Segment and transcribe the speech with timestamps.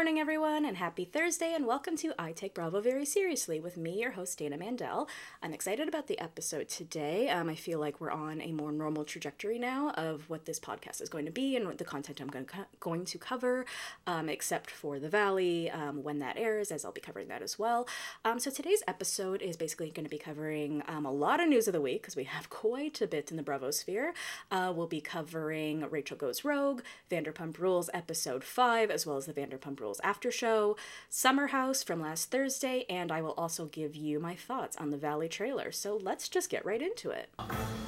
[0.00, 3.76] Good morning, everyone, and happy Thursday, and welcome to I Take Bravo Very Seriously with
[3.76, 5.10] me, your host, Dana Mandel.
[5.42, 7.28] I'm excited about the episode today.
[7.28, 11.02] Um, I feel like we're on a more normal trajectory now of what this podcast
[11.02, 13.66] is going to be and what the content I'm going to, going to cover,
[14.06, 17.58] um, except for The Valley um, when that airs, as I'll be covering that as
[17.58, 17.86] well.
[18.24, 21.68] Um, so today's episode is basically going to be covering um, a lot of news
[21.68, 24.14] of the week because we have quite a bit in the Bravo sphere.
[24.50, 26.80] Uh, we'll be covering Rachel Goes Rogue,
[27.10, 30.76] Vanderpump Rules episode 5, as well as the Vanderpump Vanderpump Rules after show,
[31.08, 34.96] Summer House from last Thursday, and I will also give you my thoughts on the
[34.96, 35.72] Valley trailer.
[35.72, 37.28] So let's just get right into it.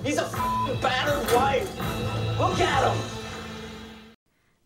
[0.05, 0.29] He's a
[0.80, 1.69] battered wife.
[2.39, 3.03] Look at him.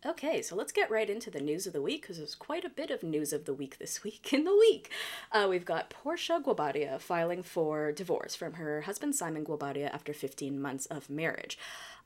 [0.05, 2.69] Okay, so let's get right into the news of the week because there's quite a
[2.69, 4.89] bit of news of the week this week in the week.
[5.31, 10.61] Uh, we've got Porsha Guobadia filing for divorce from her husband Simon Guobadia after 15
[10.61, 11.57] months of marriage.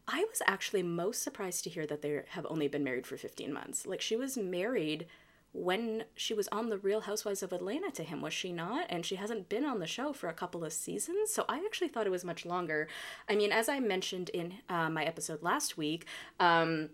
[0.08, 3.54] I was actually most surprised to hear that they have only been married for 15
[3.54, 3.86] months.
[3.86, 5.06] Like, she was married
[5.54, 8.86] when she was on The Real Housewives of Atlanta to him, was she not?
[8.90, 11.90] And she hasn't been on the show for a couple of seasons, so I actually
[11.90, 12.88] thought it was much longer.
[13.28, 16.06] I mean, as I mentioned in uh, my episode last week,
[16.40, 16.90] um,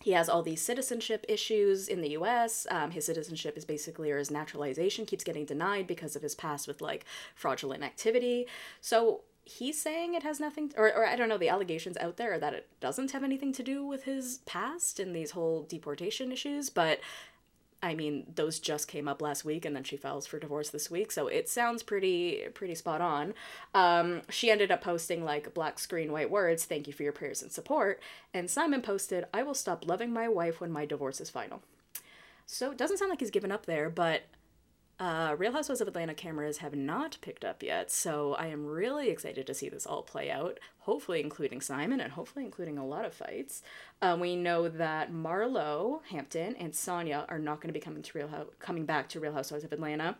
[0.00, 2.66] he has all these citizenship issues in the US.
[2.70, 6.66] Um, his citizenship is basically, or his naturalization keeps getting denied because of his past
[6.66, 7.04] with like
[7.34, 8.46] fraudulent activity.
[8.80, 12.38] So he's saying it has nothing or, or i don't know the allegations out there
[12.38, 16.70] that it doesn't have anything to do with his past and these whole deportation issues
[16.70, 17.00] but
[17.82, 20.90] i mean those just came up last week and then she files for divorce this
[20.90, 23.34] week so it sounds pretty pretty spot on.
[23.74, 27.42] Um, she ended up posting like black screen white words thank you for your prayers
[27.42, 28.00] and support
[28.32, 31.62] and simon posted i will stop loving my wife when my divorce is final.
[32.46, 34.22] So it doesn't sound like he's given up there but
[35.02, 39.10] uh, Real Housewives of Atlanta cameras have not picked up yet, so I am really
[39.10, 40.60] excited to see this all play out.
[40.78, 43.64] Hopefully, including Simon, and hopefully, including a lot of fights.
[44.00, 48.16] Uh, we know that Marlo Hampton and Sanya are not going to be coming to
[48.16, 50.18] Real Ho- coming back to Real Housewives of Atlanta.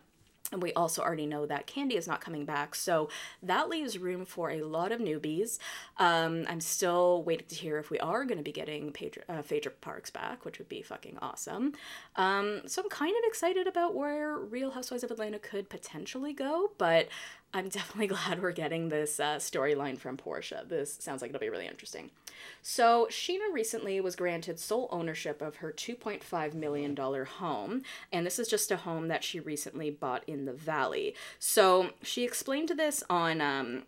[0.53, 2.75] And we also already know that Kandi is not coming back.
[2.75, 3.09] So
[3.41, 5.57] that leaves room for a lot of newbies.
[5.97, 9.41] Um, I'm still waiting to hear if we are going to be getting Pedro, uh,
[9.41, 11.73] Phaedra Parks back, which would be fucking awesome.
[12.15, 16.71] Um, so I'm kind of excited about where Real Housewives of Atlanta could potentially go,
[16.77, 17.09] but
[17.53, 20.67] I'm definitely glad we're getting this uh, storyline from Porsha.
[20.69, 22.11] This sounds like it'll be really interesting.
[22.61, 28.47] So, Scheana recently was granted sole ownership of her $2.5 million home, and this is
[28.47, 31.15] just a home that she recently bought in the Valley.
[31.39, 33.83] So, she explained this on um,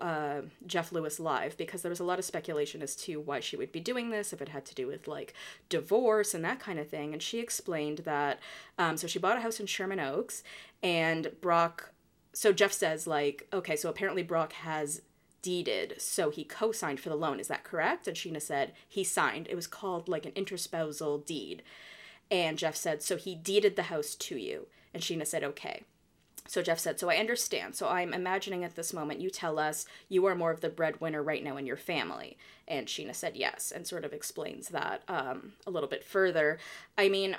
[0.00, 3.56] uh, Jeff Lewis Live because there was a lot of speculation as to why she
[3.56, 5.34] would be doing this, if it had to do with like
[5.68, 7.12] divorce and that kind of thing.
[7.12, 8.40] And she explained that
[8.78, 10.42] um, so she bought a house in Sherman Oaks,
[10.82, 11.92] and Brock
[12.36, 15.00] so Jeff says like, okay, so apparently Brock has
[15.46, 17.38] deeded, so he co-signed for the loan.
[17.38, 18.08] Is that correct?
[18.08, 19.46] And Scheana said he signed.
[19.48, 21.62] It was called like an interspousal deed.
[22.32, 24.66] And Jeff said, so he deeded the house to you.
[24.92, 25.84] And Scheana said, okay.
[26.48, 27.76] So Jeff said, so I understand.
[27.76, 31.22] So I'm imagining at this moment you tell us you are more of the breadwinner
[31.22, 32.36] right now in your family.
[32.66, 36.58] And Scheana said yes, and sort of explains that um, a little bit further.
[36.98, 37.36] I mean,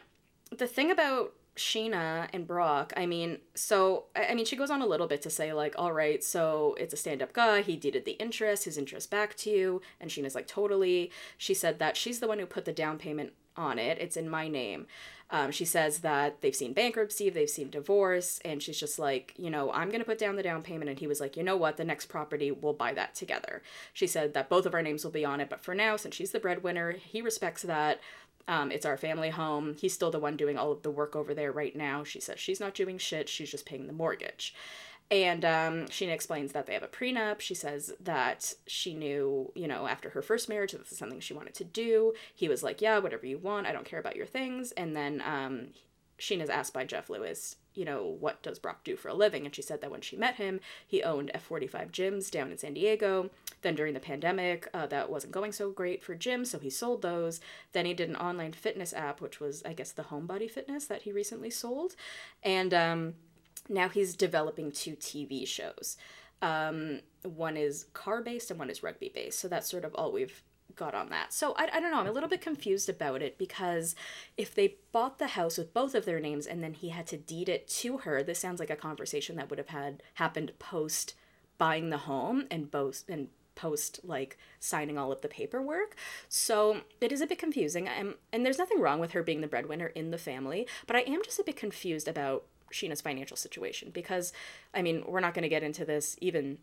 [0.58, 4.86] the thing about Scheana and Brock, I mean, so I mean, she goes on a
[4.86, 7.62] little bit to say like, all right, so it's a stand-up guy.
[7.62, 11.12] He deeded the interest, his interest back to you, and Scheana's like, totally.
[11.38, 13.98] She said that she's the one who put the down payment on it.
[14.00, 14.86] It's in my name.
[15.30, 19.50] Um, she says that they've seen bankruptcy, they've seen divorce, and she's just like, you
[19.50, 20.90] know, I'm to put down the down payment.
[20.90, 23.62] And he was like, you know what, the next property, we'll buy that together.
[23.92, 26.16] She said that both of our names will be on it, but for now, since
[26.16, 28.00] she's the breadwinner, he respects that.
[28.48, 29.76] Um, it's our family home.
[29.80, 32.04] He's still the one doing all of the work over there right now.
[32.04, 34.54] She says she's not doing shit, she's just paying the mortgage.
[35.10, 37.40] And um, Scheana explains that they have a prenup.
[37.40, 41.34] She says that she knew, you know, after her first marriage, this is something she
[41.34, 42.14] wanted to do.
[42.36, 43.68] He was like, yeah, whatever you want.
[43.68, 44.74] I don't care about your things.
[44.74, 45.68] And then um,
[46.20, 49.46] Scheana's asked by Jeff Lewis, you know, what does Brock do for a living?
[49.46, 52.74] And she said that when she met him, he owned F45 gyms down in San
[52.74, 53.30] Diego.
[53.62, 57.04] Then during the pandemic, uh, that wasn't going so great for gyms, so he sold
[57.04, 57.40] those.
[57.74, 61.04] Then he did an online fitness app, which was, I guess, the Homebody Fitness that
[61.04, 61.96] he recently sold.
[62.42, 63.14] And um,
[63.70, 65.98] now he's developing two TV shows.
[66.42, 69.40] Um, one is car based and one is rugby based.
[69.40, 70.42] So that's sort of all we've
[70.78, 71.34] got on that.
[71.34, 72.00] So I, I don't know.
[72.00, 73.96] I'm a little bit confused about it because
[74.38, 77.18] if they bought the house with both of their names and then he had to
[77.18, 81.16] deed it to her, this sounds like a conversation that would have had happened post
[81.58, 85.96] buying the home and both and post like signing all of the paperwork.
[86.30, 87.90] So it is a bit confusing.
[87.90, 91.02] I'm, and there's nothing wrong with her being the breadwinner in the family, but I
[91.02, 94.32] am just a bit confused about Scheana's financial situation because
[94.74, 96.60] I mean, we're not going to get into this even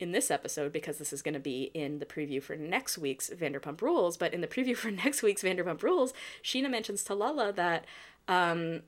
[0.00, 3.30] in this episode because this is going to be in the preview for next week's
[3.30, 4.16] Vanderpump Rules.
[4.16, 6.12] But in the preview for next week's Vanderpump Rules,
[6.42, 7.84] Scheana mentions to Lala that
[8.26, 8.82] Um,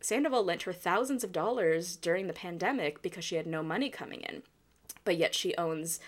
[0.00, 4.22] Sandoval lent her thousands of dollars during the pandemic because she had no money coming
[4.22, 4.42] in.
[5.04, 6.00] But yet she owns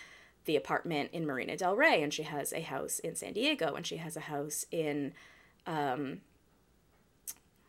[0.46, 3.86] the apartment in Marina Del Rey and she has a house in San Diego and
[3.86, 5.12] she has a house in
[5.66, 6.22] um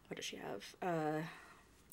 [0.08, 0.75] what does she have?
[0.81, 1.22] Uh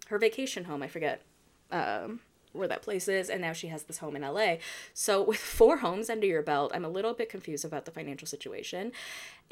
[0.09, 1.23] her vacation home, I forget.
[1.71, 2.21] Um
[2.53, 4.57] where that place is, and now she has this home in LA.
[4.95, 8.27] So, with four homes under your belt, I'm a little bit confused about the financial
[8.27, 8.93] situation.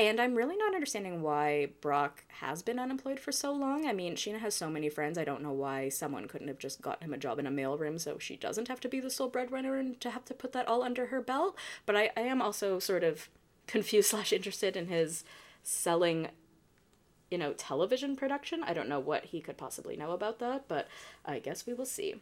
[0.01, 3.87] And I'm really not understanding why Brock has been unemployed for so long.
[3.87, 5.19] I mean, Scheana has so many friends.
[5.19, 8.01] I don't know why someone couldn't have just gotten him a job in a mailroom
[8.01, 10.69] so she doesn't have to be the sole breadwinner and to have to put that
[10.69, 11.57] all under her belt.
[11.85, 13.29] But I, I am also sort of
[13.67, 15.25] confused slash interested in his
[15.63, 16.29] selling
[17.31, 20.89] you know television production i don't know what he could possibly know about that but
[21.27, 22.15] i guess we will see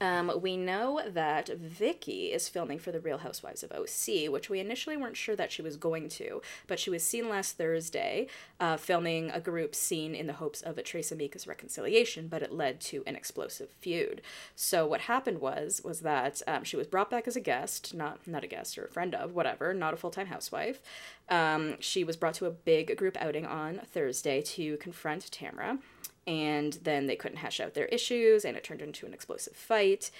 [0.00, 4.60] um, we know that Vicki is filming for The Real Housewives of OC, which we
[4.60, 8.26] initially weren't sure that she was going to, but she was seen last Thursday
[8.60, 12.52] uh, filming a group scene in the hopes of a Tres Amigas reconciliation, but it
[12.52, 14.20] led to an explosive feud.
[14.54, 18.26] So what happened was was that um, she was brought back as a guest, not
[18.26, 20.80] not a guest or a friend of, whatever, not a full time housewife.
[21.28, 25.78] Um, she was brought to a big group outing on Thursday to confront Tamra
[26.26, 30.10] and then they couldn't hash out their issues and it turned into an explosive fight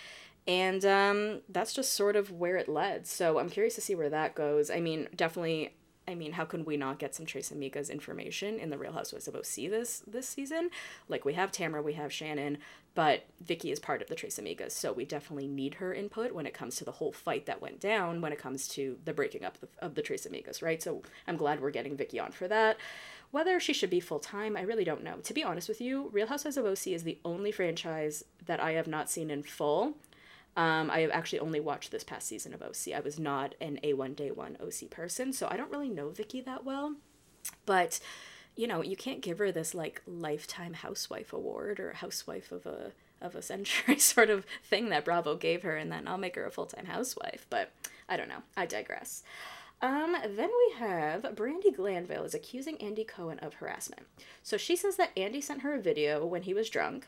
[0.46, 4.10] and um, that's just sort of where it led so i'm curious to see where
[4.10, 5.72] that goes i mean definitely
[6.06, 9.26] I mean, how can we not get some Tres Amigas information in the Real Housewives
[9.28, 10.70] of OC this this season?
[11.08, 12.58] Like we have Tamra, we have Shannon,
[12.94, 16.46] but Vicki is part of the Tres Amigas, so we definitely need her input when
[16.46, 19.44] it comes to the whole fight that went down when it comes to the breaking
[19.44, 20.82] up of, of the Tres Amigas, right?
[20.82, 22.76] So I'm glad we're getting Vicki on for that.
[23.34, 25.16] Whether she should be full time, I really don't know.
[25.16, 28.74] To be honest with you, Real Housewives of OC is the only franchise that I
[28.74, 29.96] have not seen in full.
[30.56, 32.94] Um, I have actually only watched this past season of OC.
[32.94, 36.42] I was not an A1 Day 1 OC person, so I don't really know Vicki
[36.42, 36.94] that well.
[37.66, 37.98] But,
[38.54, 42.92] you know, you can't give her this like lifetime housewife award or housewife of a
[43.20, 46.46] of a century sort of thing that Bravo gave her, and then I'll make her
[46.46, 47.48] a full time housewife.
[47.50, 47.72] But
[48.08, 48.44] I don't know.
[48.56, 49.24] I digress.
[49.84, 54.06] Um, then we have Brandi Glanville is accusing Andy Cohen of harassment.
[54.42, 57.06] So she says that Andy sent her a video when he was drunk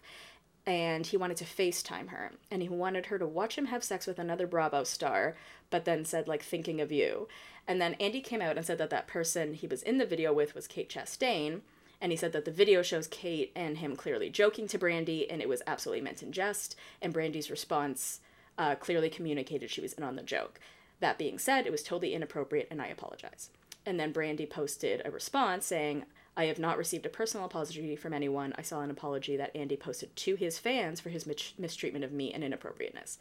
[0.66, 4.06] and he wanted to FaceTime her and he wanted her to watch him have sex
[4.06, 5.36] with another Bravo star,
[5.70, 7.28] but then said, like, thinking of you.
[7.66, 10.34] And then Andy came out and said that that person he was in the video
[10.34, 11.62] with was Kate Chastain.
[11.98, 15.40] And he said that the video shows Kate and him clearly joking to Brandi and
[15.40, 16.76] it was absolutely meant in jest.
[17.00, 18.20] And Brandi's response
[18.58, 20.60] uh, clearly communicated she was in on the joke.
[21.00, 23.50] That being said, it was totally inappropriate and I apologize.
[23.84, 26.04] And then Brandi posted a response saying,
[26.36, 28.52] I have not received a personal apology from anyone.
[28.58, 32.12] I saw an apology that Andy posted to his fans for his mis- mistreatment of
[32.12, 33.18] me and inappropriateness.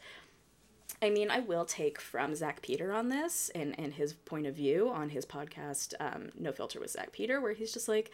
[1.00, 4.54] I mean, I will take from Zach Peter on this and, and his point of
[4.54, 8.10] view on his podcast, um, No Filter with Zach Peter, where he's just like,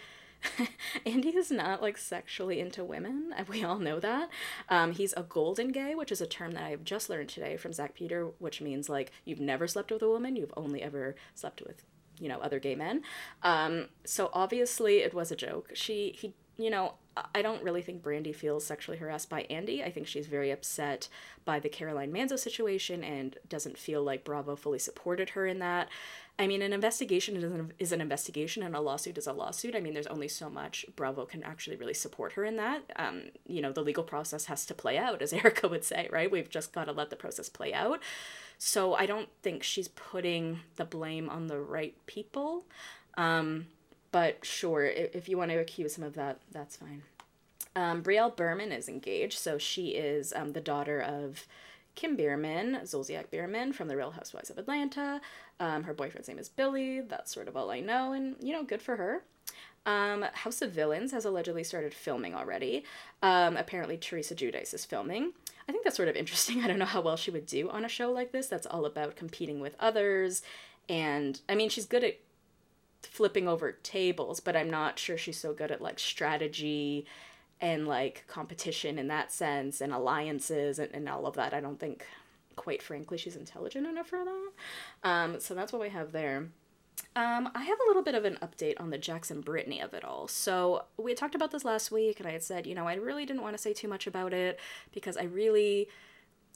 [1.07, 4.29] Andy is not like sexually into women, we all know that.
[4.69, 7.57] Um, he's a golden gay, which is a term that I have just learned today
[7.57, 11.15] from Zach Peter, which means like you've never slept with a woman, you've only ever
[11.35, 11.85] slept with,
[12.19, 13.03] you know, other gay men.
[13.43, 15.71] Um, so obviously it was a joke.
[15.75, 16.95] She he you know,
[17.35, 19.83] I don't really think Brandi feels sexually harassed by Andy.
[19.83, 21.09] I think she's very upset
[21.45, 25.89] by the Caroline Manzo situation and doesn't feel like Bravo fully supported her in that.
[26.39, 29.77] I mean, an investigation is an, is an investigation and a lawsuit is a lawsuit.
[29.77, 32.83] I mean, there's only so much Bravo can actually really support her in that.
[32.97, 36.31] Um, you know, the legal process has to play out, as Erika would say, right?
[36.31, 38.01] We've just got to let the process play out.
[38.59, 42.65] So I don't think she's putting the blame on the right people.
[43.17, 43.67] Um,
[44.11, 47.03] but sure, if, if you want to accuse him of that, that's fine.
[47.75, 51.47] Um, Brielle Biermann is engaged, so she is um, the daughter of
[51.95, 55.21] Kim Biermann, Zolciak Biermann from The Real Housewives of Atlanta.
[55.61, 57.01] Um, her boyfriend's name is Billy.
[57.01, 59.23] That's sort of all I know, and you know, good for her.
[59.85, 62.85] Um, House of Villains has allegedly started filming already.
[63.23, 65.33] Um, apparently, Teresa Giudice is filming.
[65.69, 66.61] I think that's sort of interesting.
[66.65, 68.87] I don't know how well she would do on a show like this that's all
[68.87, 70.43] about competing with others.
[70.89, 72.19] And I mean, she's good at
[73.03, 77.07] flipping over tables, but I'm not sure she's so good at like strategy
[77.63, 81.55] and like competition in that sense and alliances and, and all of that.
[81.55, 82.05] I don't think,
[82.57, 84.51] quite frankly, she's intelligent enough for that.
[85.09, 86.49] Um, so that's what we have there.
[87.15, 89.95] Um, I have a little bit of an update on the Jax and Brittany of
[89.95, 90.27] it all.
[90.29, 93.25] So we talked about this last week, and I had said, you know, I really
[93.25, 94.59] didn't want to say too much about it
[94.93, 95.89] because I really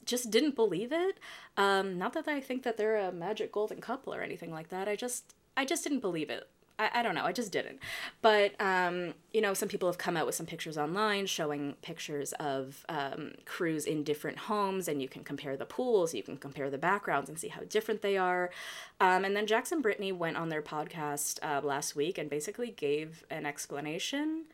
[0.05, 1.19] just didn't believe it.
[1.55, 4.87] Um, not that I think that they're a magic golden couple or anything like that.
[4.87, 6.47] I just I just didn't believe it.
[6.79, 7.79] I, I don't know, I just didn't.
[8.21, 12.33] But, um, you know, some people have come out with some pictures online showing pictures
[12.33, 16.69] of um, crews in different homes, and you can compare the pools, you can compare
[16.69, 18.51] the backgrounds and see how different they are.
[18.99, 22.71] Um, and then Jax and Brittany went on their podcast uh, last week and basically
[22.71, 24.45] gave an explanation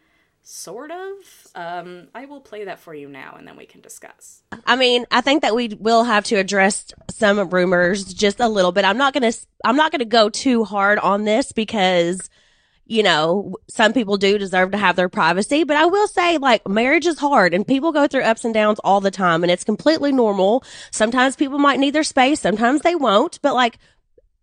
[0.43, 1.47] sort of.
[1.55, 4.43] Um, I will play that for you now, and then we can discuss.
[4.67, 8.71] I mean, I think that we will have to address some rumors just a little
[8.71, 8.85] bit.
[8.85, 9.31] I'm not gonna,
[9.63, 12.29] I'm not gonna go too hard on this because,
[12.85, 16.67] you know, some people do deserve to have their privacy, but I will say like
[16.67, 19.63] marriage is hard and people go through ups and downs all the time and it's
[19.63, 20.63] completely normal.
[20.91, 22.41] Sometimes people might need their space.
[22.41, 23.79] Sometimes they won't, but like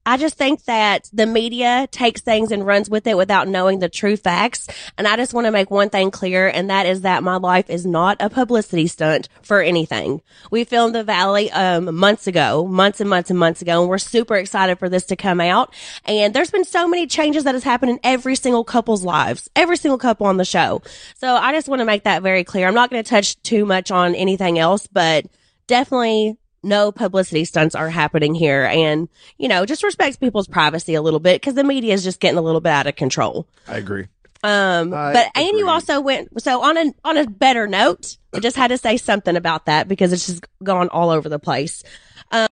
[0.07, 3.89] I just think that the media takes things and runs with it without knowing the
[3.89, 4.67] true facts.
[4.97, 7.69] And I just want to make one thing clear, and that is that my life
[7.69, 10.23] is not a publicity stunt for anything.
[10.51, 13.99] We filmed the Valley um, months ago, months and months and months ago, and we're
[13.99, 15.75] super excited for this to come out.
[16.07, 19.77] And there's been so many changes that has happened in every single couple's lives, every
[19.77, 20.83] single couple on the show.
[21.17, 22.67] So I just want to make that very clear.
[22.67, 25.27] I'm not going to touch too much on anything else, but
[25.67, 31.03] definitely no publicity stunts are happening here and, you know, just respects people's privacy a
[31.03, 33.47] little bit because the media is just getting a little bit out of control.
[33.67, 34.07] I agree.
[34.43, 38.41] Um, I but and you also went, so on a, on a better note, I
[38.41, 41.83] just had to say something about that because it's just gone all over the place.
[42.31, 42.49] Um,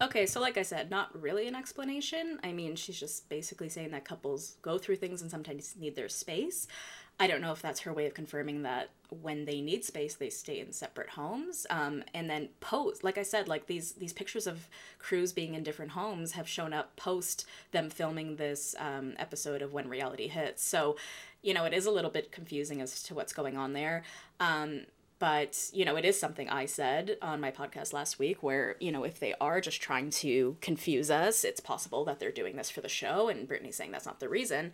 [0.00, 2.40] Okay, so like I said, not really an explanation.
[2.42, 6.08] I mean, she's just basically saying that couples go through things and sometimes need their
[6.08, 6.66] space.
[7.22, 10.28] I don't know if that's her way of confirming that when they need space, they
[10.28, 11.68] stay in separate homes.
[11.70, 15.62] Um, and then post, like I said, like these these pictures of crews being in
[15.62, 20.64] different homes have shown up post them filming this um, episode of When Reality Hits.
[20.64, 20.96] So,
[21.42, 24.02] you know, it is a little bit confusing as to what's going on there.
[24.40, 24.86] Um,
[25.20, 28.90] but you know it is something i said on my podcast last week where you
[28.90, 32.70] know if they are just trying to confuse us it's possible that they're doing this
[32.70, 34.72] for the show and brittany's saying that's not the reason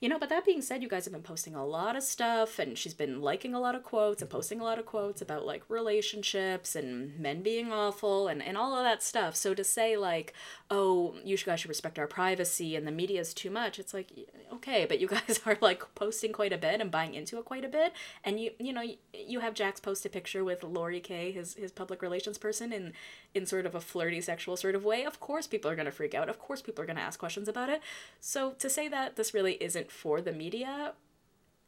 [0.00, 2.58] you know but that being said you guys have been posting a lot of stuff
[2.58, 4.36] and she's been liking a lot of quotes and mm-hmm.
[4.36, 8.76] posting a lot of quotes about like relationships and men being awful and, and all
[8.76, 9.34] of that stuff.
[9.34, 10.32] So to say like
[10.70, 14.12] oh you guys should respect our privacy and the media is too much it's like
[14.52, 17.64] okay but you guys are like posting quite a bit and buying into it quite
[17.64, 17.92] a bit.
[18.24, 21.54] And you you know you, you have jax post a picture with Lori Kay his
[21.54, 22.92] his public relations person in
[23.34, 25.04] in sort of a flirty sexual sort of way.
[25.04, 26.28] Of course people are going to freak out.
[26.28, 27.82] Of course people are going to ask questions about it.
[28.20, 30.94] So to say that this really isn't for the media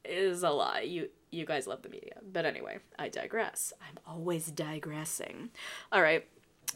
[0.04, 0.80] is a lie.
[0.80, 2.14] You you guys love the media.
[2.32, 3.72] But anyway i digress.
[3.80, 5.50] I'm always digressing.
[5.92, 6.26] All right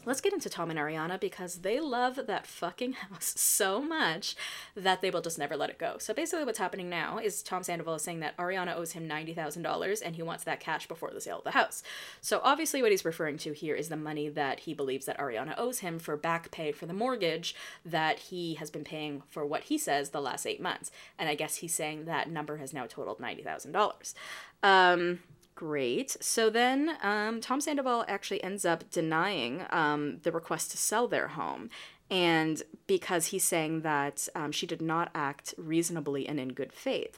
[0.05, 4.35] Let's get into Tom and Ariana because they love that fucking house so much
[4.75, 5.97] that they will just never let it go.
[5.99, 10.01] So basically, what's happening now is Tom Sandoval is saying that Ariana owes him $90,000
[10.05, 11.81] and he wants that cash before the sale of the house.
[12.21, 15.55] So obviously, what he's referring to here is the money that he believes that Ariana
[15.57, 19.63] owes him for back pay for the mortgage that he has been paying for what
[19.63, 20.91] he says the last eight months.
[21.17, 24.13] And I guess he's saying that number has now totaled $90,000.
[24.61, 25.19] Um,
[25.55, 26.17] Great.
[26.19, 31.29] So then um, Tom Sandoval actually ends up denying um, the request to sell their
[31.29, 31.69] home.
[32.11, 37.17] And because he's saying that um, she did not act reasonably and in good faith.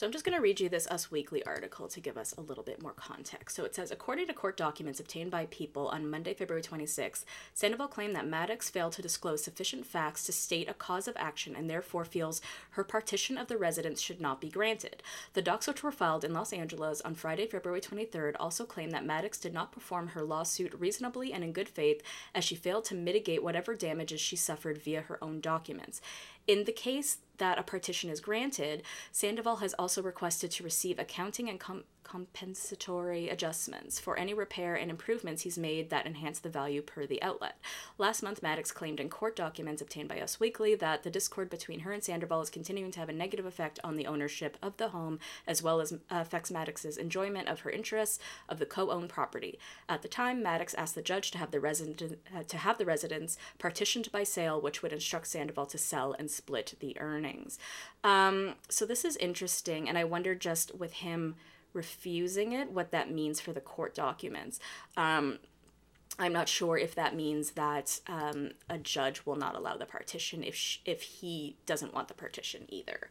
[0.00, 2.40] So I'm just going to read you this Us Weekly article to give us a
[2.40, 3.54] little bit more context.
[3.54, 7.88] So it says, according to court documents obtained by People on Monday, February 26, Sandoval
[7.88, 11.68] claimed that Madix failed to disclose sufficient facts to state a cause of action and
[11.68, 12.40] therefore feels
[12.70, 15.02] her partition of the residence should not be granted.
[15.34, 19.06] The docs which were filed in Los Angeles on Friday, February 23rd also claim that
[19.06, 22.02] Madix did not perform her lawsuit reasonably and in good faith
[22.34, 26.00] as she failed to mitigate whatever damages she suffered via her own documents.
[26.46, 28.82] In the case that a partition is granted,
[29.12, 34.90] Sandoval has also requested to receive accounting and com- compensatory adjustments for any repair and
[34.90, 37.56] improvements he's made that enhance the value per the outlet.
[37.98, 41.80] Last month, Madix claimed in court documents obtained by Us Weekly that the discord between
[41.80, 44.88] her and Sandoval is continuing to have a negative effect on the ownership of the
[44.88, 49.56] home, as well as affects Madix's enjoyment of her interests of the co-owned property.
[49.88, 52.86] At the time, Madix asked the judge to have the resident uh, to have the
[52.86, 57.56] residence partitioned by sale, which would instruct Sandoval to sell and split the earnings.
[58.02, 61.36] Um, so this is interesting, and I wonder just with him
[61.72, 64.60] refusing it, what that means for the court documents.
[64.96, 65.38] Um,
[66.18, 70.44] I'm not sure if that means that um, a judge will not allow the partition
[70.44, 73.08] if sh- if he doesn't want the partition either.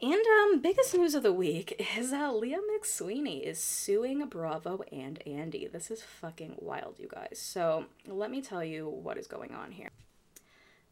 [0.00, 5.22] And um, biggest news of the week is uh, Leah McSweeney is suing Bravo and
[5.26, 5.68] Andy.
[5.68, 7.38] This is fucking wild, you guys.
[7.40, 9.88] So let me tell you what is going on here.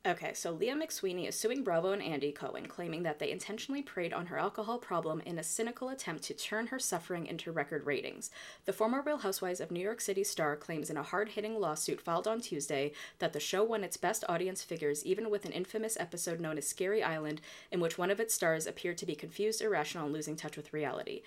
[0.05, 4.13] Okay, so Leah McSweeney is suing Bravo and Andy Cohen, claiming that they intentionally preyed
[4.13, 8.29] on her alcohol problem in a cynical attempt to turn her suffering into record ratings.
[8.65, 12.01] The former Real Housewives of New York City star claims in a hard hitting lawsuit
[12.01, 12.91] filed on Tuesday
[13.21, 16.67] that the show won its best audience figures even with an infamous episode known as
[16.67, 17.41] Scary Island,
[17.71, 20.73] in which one of its stars appeared to be confused, irrational, and losing touch with
[20.73, 21.23] reality.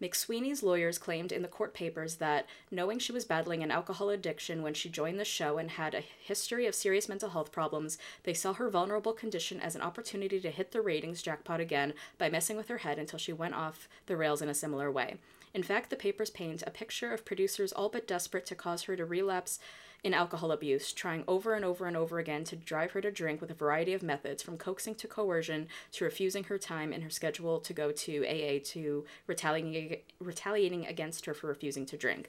[0.00, 4.62] McSweeney's lawyers claimed in the court papers that, knowing she was battling an alcohol addiction
[4.62, 8.32] when she joined the show and had a history of serious mental health problems, They
[8.32, 12.56] saw her vulnerable condition as an opportunity to hit the ratings jackpot again by messing
[12.56, 15.16] with her head until she went off the rails in a similar way.
[15.52, 18.96] In fact, the papers paint a picture of producers all but desperate to cause her
[18.96, 19.58] to relapse
[20.02, 23.40] in alcohol abuse, trying over and over and over again to drive her to drink
[23.40, 27.10] with a variety of methods, from coaxing to coercion to refusing her time in her
[27.10, 32.28] schedule to go to AA to retaliating, retaliating against her for refusing to drink.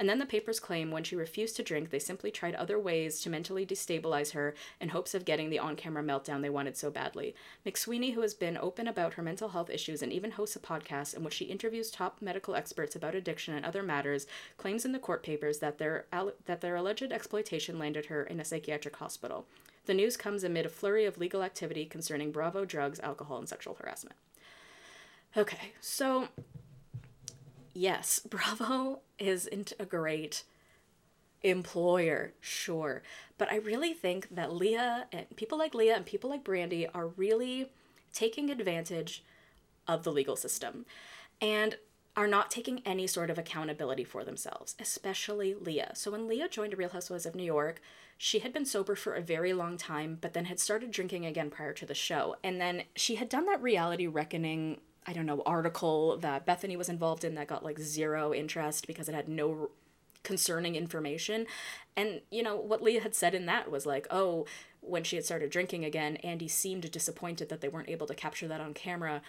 [0.00, 3.20] And then the papers claim when she refused to drink, they simply tried other ways
[3.20, 6.90] to mentally destabilize her in hopes of getting the on camera meltdown they wanted so
[6.90, 7.34] badly.
[7.66, 11.14] McSweeney, who has been open about her mental health issues and even hosts a podcast
[11.14, 14.26] in which she interviews top medical experts about addiction and other matters,
[14.56, 16.06] claims in the court papers that their,
[16.46, 19.44] that their alleged exploitation landed her in a psychiatric hospital.
[19.84, 23.74] The news comes amid a flurry of legal activity concerning Bravo drugs, alcohol, and sexual
[23.74, 24.16] harassment.
[25.36, 26.28] Okay, so
[27.74, 30.42] yes, Bravo isn't a great
[31.42, 33.02] employer, sure.
[33.38, 37.06] But I really think that Leah and people like Leah and people like Brandi are
[37.06, 37.70] really
[38.12, 39.24] taking advantage
[39.86, 40.84] of the legal system
[41.40, 41.76] and
[42.16, 45.92] are not taking any sort of accountability for themselves, especially Leah.
[45.94, 47.80] So when Leah joined Real Housewives of New York,
[48.18, 51.50] she had been sober for a very long time, but then had started drinking again
[51.50, 52.36] prior to the show.
[52.44, 56.88] And then she had done that reality reckoning I don't know, article that Bethany was
[56.88, 59.70] involved in that got like zero interest because it had no
[60.22, 61.46] concerning information.
[61.96, 64.46] And, you know, what Leah had said in that was like, oh,
[64.80, 68.48] when she had started drinking again, Andy seemed disappointed that they weren't able to capture
[68.48, 69.22] that on camera.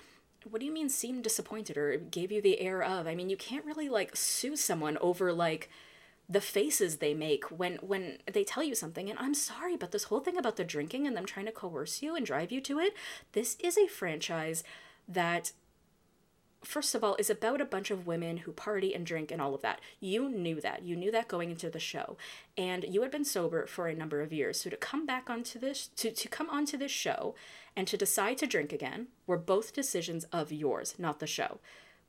[0.49, 3.07] What do you mean seemed disappointed or gave you the air of?
[3.07, 5.69] I mean, you can't really like sue someone over like
[6.31, 10.05] the faces they make when when they tell you something and I'm sorry but this
[10.05, 12.79] whole thing about the drinking and them trying to coerce you and drive you to
[12.79, 12.93] it
[13.33, 14.63] this is a franchise
[15.09, 15.51] that
[16.63, 19.55] first of all, is about a bunch of women who party and drink and all
[19.55, 19.81] of that.
[19.99, 20.83] You knew that.
[20.83, 22.17] You knew that going into the show.
[22.57, 24.61] And you had been sober for a number of years.
[24.61, 27.35] So to come back onto this to, to come onto this show
[27.75, 31.59] and to decide to drink again were both decisions of yours, not the show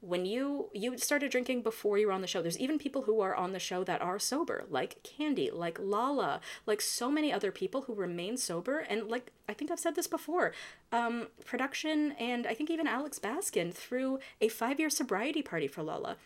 [0.02, 3.20] when you you started drinking before you were on the show there's even people who
[3.20, 7.52] are on the show that are sober like Kandi like lala like so many other
[7.52, 10.52] people who remain sober and like i think i've said this before
[10.90, 15.84] um, production and i think even alex baskin threw a five year sobriety party for
[15.84, 16.16] lala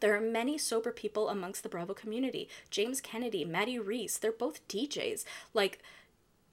[0.00, 2.50] there are many sober people amongst the Bravo community.
[2.70, 5.24] James Kennedy, Maddie Reese, they're both DJs.
[5.54, 5.78] Like,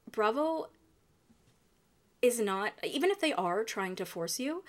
[0.10, 0.70] Bravo
[2.22, 4.64] is not, even if they are trying to force you,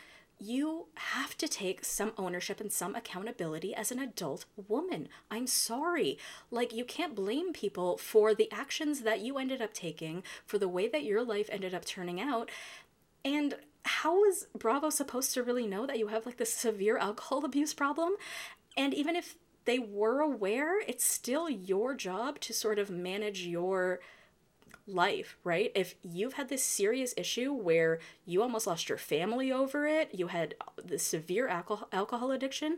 [0.45, 5.09] you have to take some ownership and some accountability as an adult woman.
[5.31, 6.19] I'm sorry.
[6.51, 10.69] Like, you can't blame people for the actions that you ended up taking, for the
[10.69, 12.51] way that your life ended up turning out.
[13.25, 13.55] And
[13.85, 17.73] how is Bravo supposed to really know that you have like this severe alcohol abuse
[17.73, 18.15] problem?
[18.77, 24.01] And even if they were aware, it's still your job to sort of manage your
[24.87, 25.73] life, right?
[25.75, 30.29] If you've had this serious issue where you almost lost your family over it, you
[30.29, 32.77] had the severe alcohol alcohol addiction,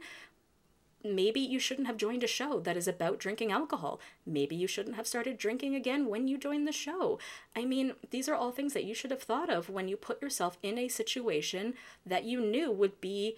[1.05, 4.01] maybe you shouldn't have joined a show that is about drinking alcohol.
[4.25, 7.19] Maybe you shouldn't have started drinking again when you joined the show.
[7.55, 10.23] I mean, these are all things that you should have thought of when you put
[10.23, 13.37] yourself in a situation that you knew would be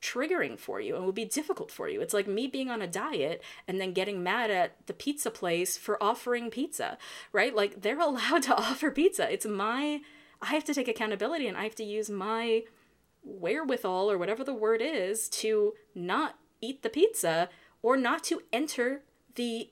[0.00, 2.00] triggering for you and would be difficult for you.
[2.00, 5.76] It's like me being on a diet and then getting mad at the pizza place
[5.76, 6.98] for offering pizza,
[7.32, 7.54] right?
[7.54, 9.30] Like they're allowed to offer pizza.
[9.32, 10.00] It's my
[10.40, 12.62] I have to take accountability and I have to use my
[13.24, 17.48] wherewithal or whatever the word is to not eat the pizza
[17.82, 19.02] or not to enter
[19.34, 19.70] the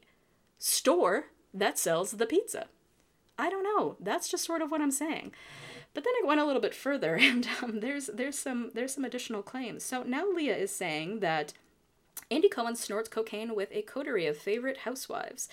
[0.59, 2.67] store that sells the pizza.
[3.39, 3.97] I don't know.
[4.01, 5.33] That's just sort of what I'm saying.
[5.97, 9.07] But then it went a little bit further, and um, there's there's some there's some
[9.07, 9.83] additional claims.
[9.83, 11.55] So now Leah is saying that
[12.31, 15.49] Andy Cohen snorts cocaine with a coterie of favorite housewives.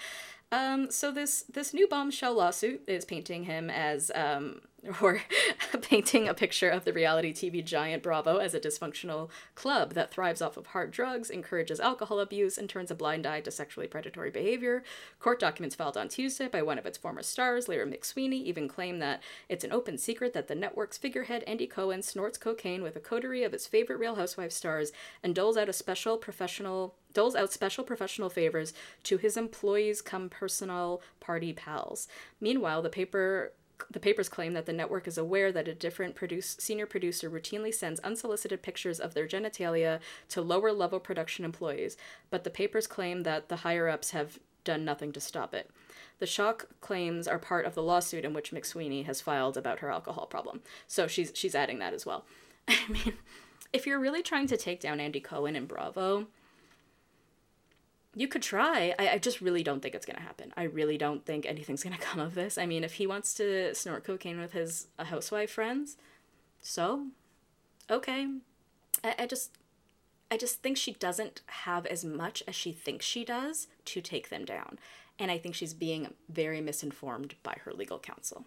[0.52, 4.60] Um, so this this new bombshell lawsuit is painting him as um,
[5.02, 5.22] or
[5.82, 10.42] painting a picture of the reality TV giant Bravo as a dysfunctional club that thrives
[10.42, 14.30] off of hard drugs, encourages alcohol abuse, and turns a blind eye to sexually predatory
[14.30, 14.84] behavior.
[15.20, 19.00] Court documents filed on Tuesday by one of its former stars, Leah McSweeney, even claim
[19.00, 23.00] that it's an open secret that the network's figurehead Andy Cohen snorts cocaine with a
[23.00, 24.92] coterie of his favorite Real Housewives stars
[25.24, 30.30] and doles out a special professional doles out special professional favors to his employees come
[30.30, 32.08] personal party pals.
[32.42, 33.54] Meanwhile, the paper
[33.92, 37.74] the papers claim that the network is aware that a different produce, senior producer routinely
[37.74, 41.98] sends unsolicited pictures of their genitalia to lower level production employees,
[42.30, 45.70] but the papers claim that the higher ups have done nothing to stop it.
[46.20, 49.92] The shock claims are part of the lawsuit in which McSweeney has filed about her
[49.92, 50.62] alcohol problem.
[50.88, 52.26] So she's she's adding that as well.
[52.68, 53.16] I mean,
[53.74, 56.28] if you're really trying to take down Andy Cohen and Bravo,
[58.16, 58.94] you could try.
[59.00, 60.54] I, I just really don't think it's gonna happen.
[60.56, 62.58] I really don't think anything's gonna come of this.
[62.58, 65.98] I mean, if he wants to snort cocaine with his uh, housewife friends,
[66.62, 67.08] so
[67.90, 68.28] okay.
[69.04, 69.58] I, I just
[70.32, 74.30] I just think she doesn't have as much as she thinks she does to take
[74.30, 74.80] them down.
[75.20, 78.46] And I think she's being very misinformed by her legal counsel.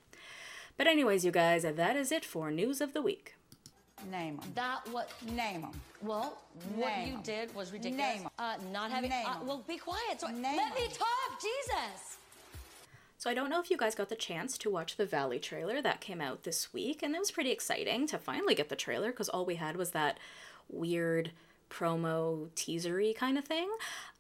[0.77, 3.36] But anyways, you guys, that is it for news of the week.
[4.11, 4.53] Name them.
[4.55, 5.11] That what?
[5.33, 5.81] Name them.
[6.03, 6.39] Well,
[6.75, 7.23] what Name you 'em.
[7.23, 7.99] did was ridiculous.
[8.17, 8.31] Name 'em.
[8.39, 9.11] Uh, not having.
[9.11, 9.47] Name uh, 'em.
[9.47, 10.21] well, be quiet.
[10.21, 11.41] So Name let me talk.
[11.41, 12.19] Jesus.
[13.19, 15.81] So I don't know if you guys got the chance to watch the Valley trailer
[15.81, 19.11] that came out this week, and it was pretty exciting to finally get the trailer
[19.11, 20.19] because all we had was that
[20.69, 21.31] weird
[21.71, 23.69] promo teasery kind of thing.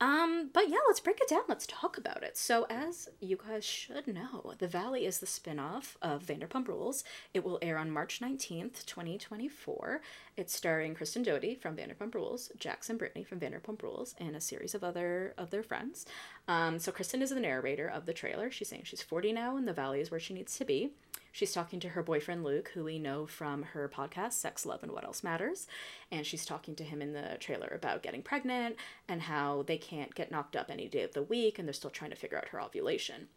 [0.00, 1.42] Um, but yeah, let's break it down.
[1.48, 2.36] Let's talk about it.
[2.36, 7.04] So as you guys should know, The Valley is the spin-off of Vanderpump Rules.
[7.32, 10.00] It will air on March 19th, 2024.
[10.36, 14.40] It's starring Kristen Doute from Vanderpump Rules, Jax and Brittany from Vanderpump Rules, and a
[14.40, 16.04] series of other of their friends.
[16.48, 18.50] Um, so Kristen is the narrator of the trailer.
[18.50, 20.90] She's saying she's 40 now and the Valley is where she needs to be.
[21.36, 24.90] She's talking to her boyfriend Luke, who we know from her podcast, Sex, Love, and
[24.90, 25.66] What Else Matters.
[26.10, 30.14] And she's talking to him in the trailer about getting pregnant and how they can't
[30.14, 32.48] get knocked up any day of the week and they're still trying to figure out
[32.48, 33.28] her ovulation.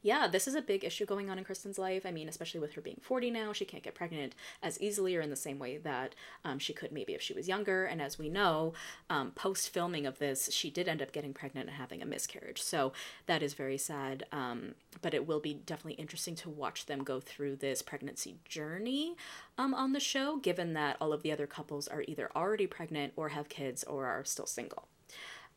[0.00, 2.06] Yeah, this is a big issue going on in Kristen's life.
[2.06, 5.20] I mean, especially with her being 40 now, she can't get pregnant as easily or
[5.20, 7.84] in the same way that um, she could maybe if she was younger.
[7.84, 8.74] And as we know,
[9.10, 12.62] um, post filming of this, she did end up getting pregnant and having a miscarriage.
[12.62, 12.92] So
[13.26, 14.24] that is very sad.
[14.30, 19.16] Um, but it will be definitely interesting to watch them go through this pregnancy journey
[19.56, 23.14] um, on the show, given that all of the other couples are either already pregnant
[23.16, 24.86] or have kids or are still single.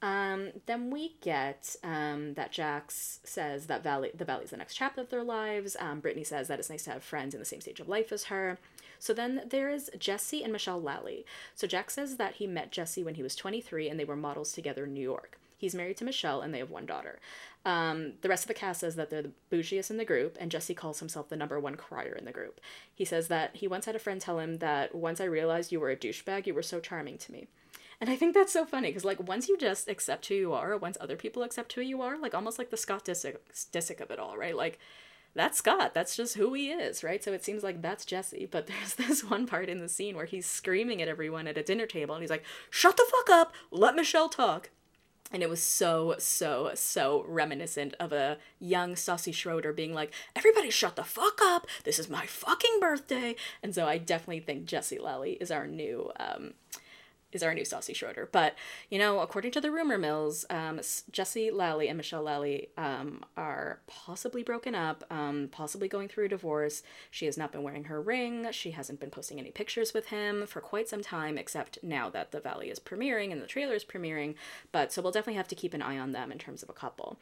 [0.02, 4.76] Um, then we get um, that Jax says that Valley, the Valley is the next
[4.76, 5.78] chapter of their lives.
[5.80, 8.12] Um, Brittany says that it's nice to have friends in the same stage of life
[8.12, 8.58] as her.
[8.98, 11.26] So then there is Jesse and Michelle Lally.
[11.56, 14.52] So Jack says that he met Jesse when he was 23 and they were models
[14.52, 15.38] together in New York.
[15.58, 17.20] He's married to Michelle and they have one daughter.
[17.64, 20.50] Um, the rest of the cast says that they're the bougiest in the group, and
[20.50, 22.60] Jesse calls himself the number one crier in the group.
[22.96, 25.80] He says that he once had a friend tell him that once I realized you
[25.80, 27.48] were a douchebag, you were so charming to me.
[28.02, 30.76] And I think that's so funny because, like, once you just accept who you are,
[30.76, 33.38] once other people accept who you are, like, almost like the Scott Disick,
[33.72, 34.58] Disick of it all, right?
[34.58, 34.80] Like,
[35.36, 35.94] that's Scott.
[35.94, 37.24] That's just who he is, right?
[37.24, 38.48] So it seems like that's Jesse.
[38.50, 41.64] But there's this one part in the scene where he's screaming at everyone at a
[41.64, 44.72] dinner table and he's like, shut the fuck up, let Michelle talk.
[45.34, 50.70] And it was so, so, so reminiscent of a young Stassi Schroeder being like, everybody
[50.70, 51.68] shut the fuck up.
[51.86, 53.38] This is my fucking birthday.
[53.64, 56.56] And so I definitely think Jesse Lally is our new um,
[57.32, 58.30] is our new Stassi Schroeder.
[58.32, 58.56] But,
[58.90, 60.80] you know, according to the rumor mills, um,
[61.12, 66.30] Jesse Lally and Michelle Lally um, are possibly broken up, um, possibly going through a
[66.30, 66.84] divorce.
[67.10, 68.48] She has not been wearing her ring.
[68.52, 72.32] She hasn't been posting any pictures with him for quite some time, except now that
[72.32, 74.36] The Valley is premiering and the trailer is premiering.
[74.72, 76.74] But so we'll definitely have to keep an eye on them in terms of a
[76.74, 77.18] couple.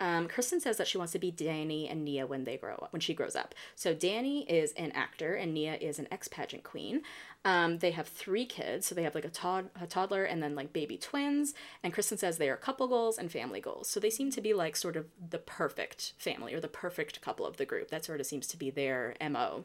[0.00, 2.92] Um, Kristen says that she wants to be Danny and Nia when they grow up,
[2.92, 3.54] when she grows up.
[3.74, 7.02] So Danny is an actor and Nia is an ex pageant queen.
[7.44, 10.54] Um, they have three kids, so they have like a, tod- a toddler and then
[10.54, 11.54] like baby twins.
[11.82, 13.88] And Kristen says they are couple goals and family goals.
[13.88, 17.46] So they seem to be like sort of the perfect family or the perfect couple
[17.46, 17.90] of the group.
[17.90, 19.64] That sort of seems to be their mo.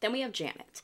[0.00, 0.82] Then we have Janet.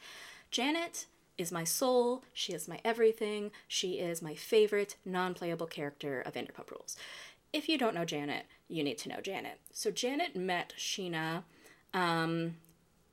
[0.50, 1.06] Janet
[1.38, 2.24] is my soul.
[2.32, 3.50] She is my everything.
[3.68, 6.96] She is my favorite non playable character of Vanderpump Rules.
[7.56, 9.58] If you don't know Janet, you need to know Janet.
[9.72, 11.44] So Janet met Scheana
[11.94, 12.56] um,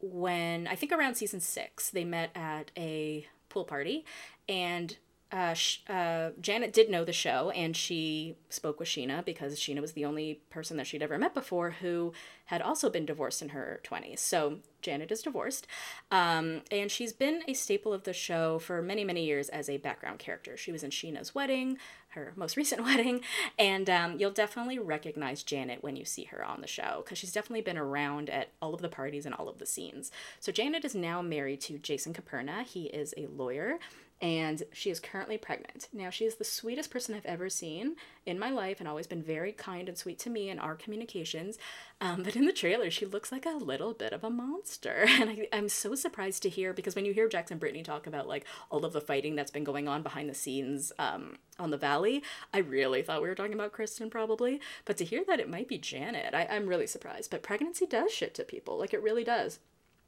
[0.01, 1.89] when I think around season six.
[1.89, 4.03] They met at a pool party,
[4.49, 4.97] and
[5.33, 5.55] uh,
[5.91, 10.05] uh, Janet did know the show, and she spoke with Scheana because Scheana was the
[10.05, 12.13] only person that she'd ever met before who
[12.45, 14.19] had also been divorced in her 20s.
[14.19, 15.65] So Janet is divorced,
[16.11, 19.77] um, and she's been a staple of the show for many, many years as a
[19.77, 20.55] background character.
[20.55, 23.21] She was in Scheana's wedding, her most recent wedding,
[23.57, 27.33] and um, you'll definitely recognize Janet when you see her on the show because she's
[27.33, 30.11] definitely been around at all of the parties and all of the scenes.
[30.39, 32.63] So Janet is now married to Jason Caperna.
[32.63, 33.79] He is a lawyer
[34.23, 35.89] and she is currently pregnant.
[35.91, 39.21] Now, she is the sweetest person I've ever seen in my life and always been
[39.21, 41.57] very kind and sweet to me in our communications.
[41.99, 45.05] Um, but in the trailer, she looks like a little bit of a monster.
[45.23, 48.07] And I, I'm so surprised to hear because when you hear Jax and Brittany talk
[48.07, 51.71] about like all of the fighting that's been going on behind the scenes um, on
[51.71, 54.61] the Valley, I really thought we were talking about Kristen probably.
[54.85, 57.29] But to hear that it might be Janet, I, I'm really surprised.
[57.29, 59.59] But pregnancy does shit to people, like it really does.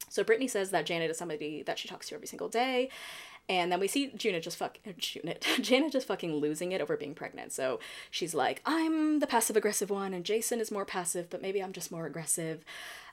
[0.10, 2.89] So Brittany says that Janet is somebody that she talks to every single day.
[3.47, 7.15] And then we see Janet just fuck Janet, Janet just fucking losing it over being
[7.15, 7.51] pregnant.
[7.51, 7.79] So
[8.10, 11.73] she's like, I'm the passive aggressive one, and Jason is more passive, but maybe I'm
[11.73, 12.63] just more aggressive.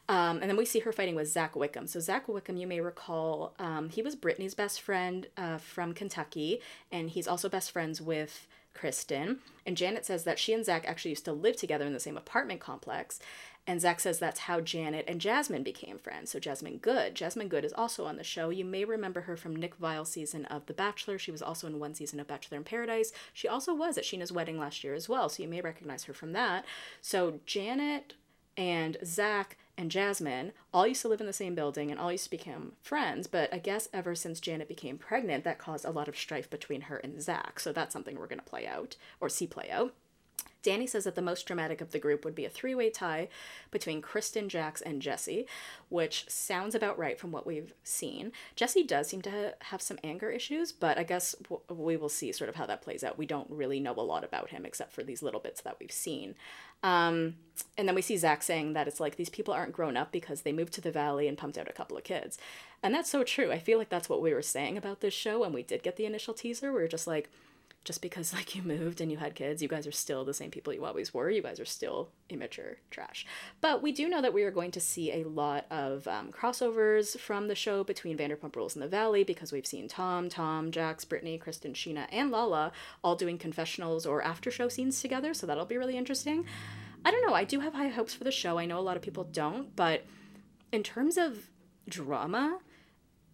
[0.08, 1.86] Um, and then we see her fighting with Zach Wickham.
[1.86, 6.60] So Zach Wickham, you may recall, um, he was Brittany's best friend uh, from Kentucky,
[6.90, 9.38] and he's also best friends with Kristen.
[9.66, 12.16] And Janet says that she and Zach actually used to live together in the same
[12.16, 13.20] apartment complex.
[13.64, 16.32] And Zach says that's how Janet and Jasmine became friends.
[16.32, 17.14] So Jasmine Goode.
[17.14, 18.50] Jasmine Goode is also on the show.
[18.50, 21.16] You may remember her from Nick Viall's season of The Bachelor.
[21.16, 23.12] She was also in one season of Bachelor in Paradise.
[23.32, 25.28] She also was at Scheana's wedding last year as well.
[25.28, 26.64] So you may recognize her from that.
[27.00, 28.14] So Janet
[28.56, 32.24] and Zach and Jasmine all used to live in the same building and all used
[32.24, 36.08] to become friends, but I guess ever since Janet became pregnant, that caused a lot
[36.08, 37.58] of strife between her and Zach.
[37.58, 39.94] So that's something we're going to play out or see play out.
[40.62, 43.28] Danny says that the most dramatic of the group would be a three way tie
[43.70, 45.46] between Kristen, Jax, and Jesse,
[45.88, 48.32] which sounds about right from what we've seen.
[48.54, 51.34] Jesse does seem to ha- have some anger issues, but I guess
[51.68, 53.18] we will see sort of how that plays out.
[53.18, 55.90] We don't really know a lot about him except for these little bits that we've
[55.90, 56.36] seen.
[56.82, 57.36] Um,
[57.76, 60.42] and then we see Zach saying that it's like these people aren't grown up because
[60.42, 62.38] they moved to the valley and pumped out a couple of kids.
[62.82, 63.52] And that's so true.
[63.52, 65.96] I feel like that's what we were saying about this show when we did get
[65.96, 66.72] the initial teaser.
[66.72, 67.30] We were just like,
[67.84, 70.50] just because like you moved and you had kids, you guys are still the same
[70.50, 71.30] people you always were.
[71.30, 73.26] You guys are still immature trash.
[73.60, 77.18] But we do know that we are going to see a lot of um, crossovers
[77.18, 81.04] from the show between Vanderpump Rules and The Valley because we've seen Tom, Tom, Jax,
[81.04, 85.34] Brittany, Kristen, Scheana, and Lala all doing confessionals or after show scenes together.
[85.34, 86.46] So that'll be really interesting.
[87.04, 87.34] I don't know.
[87.34, 88.58] I do have high hopes for the show.
[88.58, 90.04] I know a lot of people don't, but
[90.70, 91.50] in terms of
[91.88, 92.58] drama,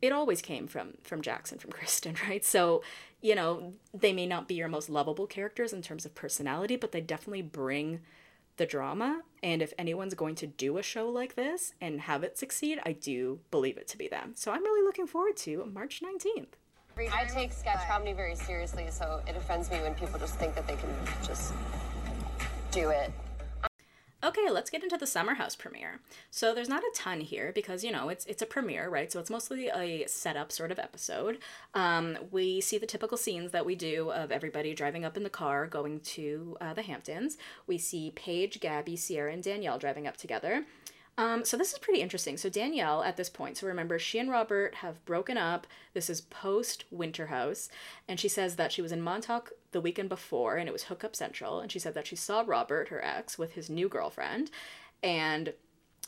[0.01, 2.45] it always came from from Jackson from Kristen, right?
[2.45, 2.83] So,
[3.21, 6.93] you know, they may not be your most lovable characters in terms of personality, but
[6.93, 8.01] they definitely bring
[8.57, 9.23] the drama.
[9.43, 12.93] And if anyone's going to do a show like this and have it succeed, I
[12.93, 14.33] do believe it to be them.
[14.35, 16.55] So I'm really looking forward to March 19th.
[17.13, 20.67] I take sketch comedy very seriously, so it offends me when people just think that
[20.67, 20.91] they can
[21.25, 21.53] just
[22.73, 23.13] do it.
[24.25, 26.01] Okay, let's get into the Summer House premiere.
[26.29, 29.13] So there's not a ton here because you know it's it's a premiere, right?
[29.13, 31.39] So it's mostly a setup sort of episode.
[31.73, 35.31] Um, we see the typical scenes that we do of everybody driving up in the
[35.31, 37.39] car going to uh, the Hamptons.
[37.69, 40.65] We see Paige, Gabby, Ciara, and Danielle driving up together.
[41.19, 42.37] Um, so this is pretty interesting.
[42.37, 45.67] So Danielle, at this point, so remember, she and Robert have broken up.
[45.93, 47.69] This is post Winter House,
[48.07, 51.17] and she says that she was in Montauk the weekend before, and it was Hookup
[51.17, 54.53] Central, and she said that she saw Robert, her ex, with his new girlfriend,
[55.03, 55.53] and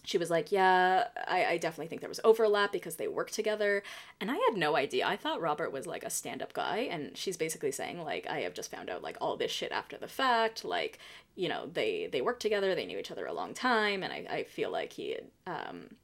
[0.03, 3.83] she was like, Yeah, I, I definitely think there was overlap because they work together.
[4.20, 5.07] And I had no idea.
[5.07, 6.88] I thought Robert was like a stand up guy.
[6.90, 9.96] And she's basically saying, like, I have just found out like all this shit after
[9.99, 10.64] the fact.
[10.64, 10.99] Like,
[11.40, 14.26] you know, they they worked together, they knew each other a long time, and I,
[14.31, 15.96] I feel like he had um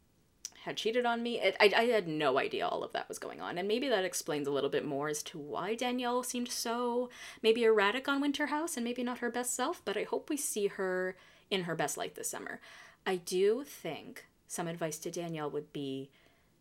[0.64, 1.38] had cheated on me.
[1.38, 3.56] It, I, I had no idea all of that was going on.
[3.56, 7.08] And maybe that explains a little bit more as to why Danielle seemed so
[7.40, 10.36] maybe erratic on Winter House and maybe not her best self, but I hope we
[10.36, 11.16] see her
[11.52, 12.60] in her best light this summer.
[13.06, 16.10] I do think some advice to Danielle would be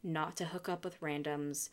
[0.03, 1.69] not to hook up with randoms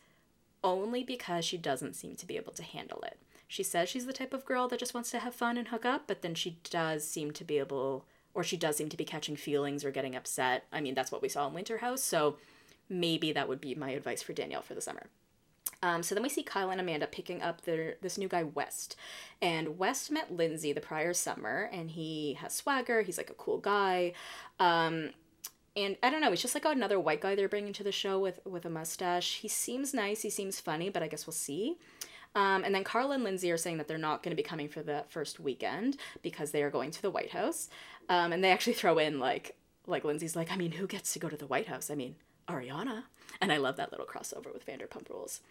[0.63, 3.19] only because she doesn't seem to be able to handle it.
[3.47, 5.85] She says she's the type of girl that just wants to have fun and hook
[5.85, 9.05] up, but then she does seem to be able, or she does seem to be
[9.05, 10.65] catching feelings or getting upset.
[10.71, 12.37] I mean, that's what we saw in Winter House, so
[12.89, 15.07] maybe that would be my advice for Danielle for the summer.
[15.83, 18.95] Um, so then we see Kyle and Amanda picking up their this new guy West,
[19.41, 23.01] and West met Lindsay the prior summer, and he has swagger.
[23.01, 24.13] He's like a cool guy,
[24.59, 25.09] um,
[25.75, 26.29] and I don't know.
[26.29, 29.39] He's just like another white guy they're bringing to the show with with a mustache.
[29.41, 30.21] He seems nice.
[30.21, 31.77] He seems funny, but I guess we'll see.
[32.35, 34.67] Um, and then Carla and Lindsay are saying that they're not going to be coming
[34.67, 37.69] for the first weekend because they are going to the White House.
[38.09, 41.19] Um, and they actually throw in like like Lindsay's like, I mean, who gets to
[41.19, 41.91] go to the White House?
[41.91, 42.15] I mean,
[42.47, 43.03] Ariana.
[43.41, 45.41] And I love that little crossover with Vanderpump Rules.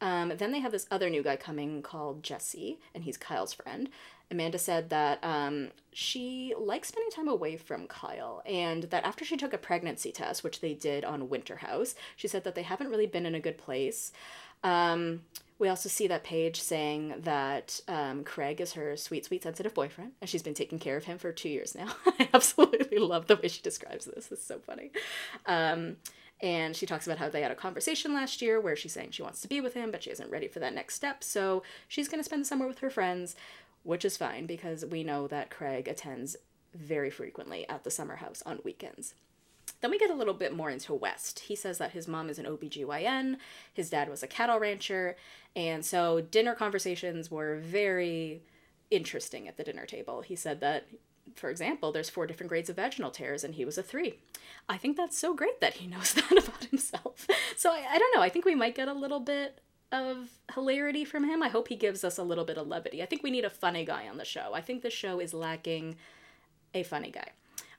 [0.00, 3.88] Um, then they have this other new guy coming called Jesse, and he's Kyle's friend.
[4.30, 9.36] Amanda said that um, she likes spending time away from Kyle, and that after she
[9.36, 12.90] took a pregnancy test, which they did on Winter House, she said that they haven't
[12.90, 14.12] really been in a good place.
[14.62, 15.22] Um,
[15.58, 20.12] we also see that Paige saying that um, Craig is her sweet, sweet, sensitive boyfriend,
[20.20, 21.94] and she's been taking care of him for two years now.
[22.06, 24.30] I absolutely love the way she describes this.
[24.30, 24.90] It's so funny.
[25.46, 25.96] Um,
[26.42, 29.22] and she talks about how they had a conversation last year where she's saying she
[29.22, 31.24] wants to be with him, but she isn't ready for that next step.
[31.24, 33.36] So she's going to spend the summer with her friends,
[33.82, 36.36] which is fine because we know that Craig attends
[36.74, 39.14] very frequently at the summer house on weekends.
[39.80, 41.40] Then we get a little bit more into West.
[41.40, 43.36] He says that his mom is an OBGYN,
[43.72, 45.16] his dad was a cattle rancher,
[45.54, 48.42] and so dinner conversations were very
[48.90, 50.22] interesting at the dinner table.
[50.22, 50.86] He said that,
[51.34, 54.18] for example, there's four different grades of vaginal tears, and he was a three.
[54.68, 57.26] I think that's so great that he knows that about himself.
[57.56, 58.22] So I, I don't know.
[58.22, 59.60] I think we might get a little bit
[59.92, 61.42] of hilarity from him.
[61.42, 63.02] I hope he gives us a little bit of levity.
[63.02, 64.52] I think we need a funny guy on the show.
[64.54, 65.96] I think the show is lacking
[66.74, 67.30] a funny guy.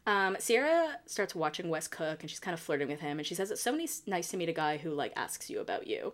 [0.07, 3.35] Um, Ciara starts watching Wes Cook and she's kind of flirting with him and she
[3.35, 6.13] says it's so nice, to meet a guy who like asks you about you.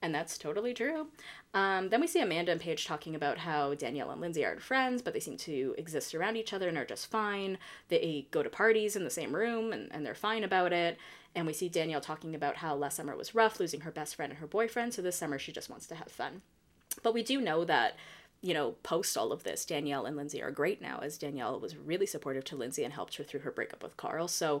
[0.00, 1.08] And that's totally true.
[1.52, 5.02] Um, then we see Amanda and Paige talking about how Danielle and Lindsay aren't friends,
[5.02, 7.58] but they seem to exist around each other and are just fine.
[7.88, 10.96] They go to parties in the same room and, and they're fine about it.
[11.34, 14.32] And we see Danielle talking about how last summer was rough, losing her best friend
[14.32, 16.40] and her boyfriend, so this summer she just wants to have fun.
[17.02, 17.96] But we do know that
[18.44, 21.78] you know, post all of this, Danielle and Lindsay are great now, as Danielle was
[21.78, 24.28] really supportive to Lindsay and helped her through her breakup with Carl.
[24.28, 24.60] So,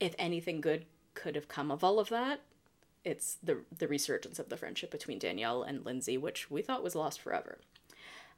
[0.00, 2.40] if anything good could have come of all of that,
[3.04, 6.96] it's the the resurgence of the friendship between Danielle and Lindsay, which we thought was
[6.96, 7.58] lost forever.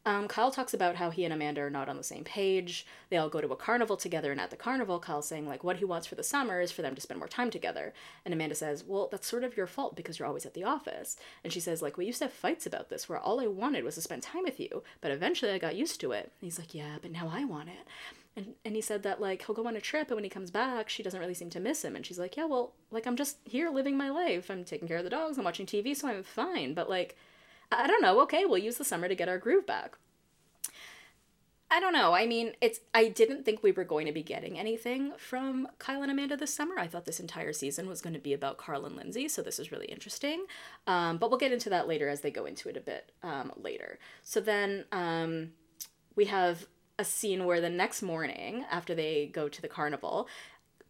[0.05, 2.85] Um, Kyle talks about how he and Amanda are not on the same page.
[3.09, 5.77] They all go to a carnival together, and at the carnival, Kyle's saying, like, what
[5.77, 7.93] he wants for the summer is for them to spend more time together.
[8.25, 11.17] And Amanda says, well, that's sort of your fault because you're always at the office.
[11.45, 13.85] And she says, like, we used to have fights about this where all I wanted
[13.85, 16.33] was to spend time with you, but eventually I got used to it.
[16.41, 17.87] And he's like, yeah, but now I want it.
[18.35, 20.51] And, and he said that, like, he'll go on a trip, and when he comes
[20.51, 21.95] back, she doesn't really seem to miss him.
[21.95, 24.51] And she's like, yeah, well, like, I'm just here living my life.
[24.51, 26.75] I'm taking care of the dogs, I'm watching TV, so I'm fine.
[26.75, 27.15] But, like,
[27.79, 28.21] I don't know.
[28.23, 29.97] Okay, we'll use the summer to get our groove back.
[31.71, 32.13] I don't know.
[32.13, 36.03] I mean, it's I didn't think we were going to be getting anything from Kyle
[36.03, 36.79] and Amanda this summer.
[36.79, 39.59] I thought this entire season was going to be about Carl and Lindsay, so this
[39.59, 40.45] is really interesting.
[40.87, 43.53] Um, but we'll get into that later as they go into it a bit um,
[43.57, 43.99] later.
[44.23, 45.53] So then um,
[46.15, 46.67] we have
[46.99, 50.29] a scene where the next morning, after they go to the carnival,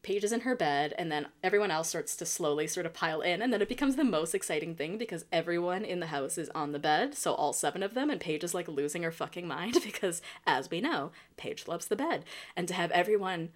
[0.02, 3.20] Paige is in her bed, and then everyone else starts to slowly sort of pile
[3.20, 6.50] in, and then it becomes the most exciting thing because everyone in the house is
[6.54, 9.46] on the bed, so all seven of them, and Paige is like losing her fucking
[9.46, 12.24] mind because, as we know, Paige loves the bed.
[12.56, 13.50] And to have everyone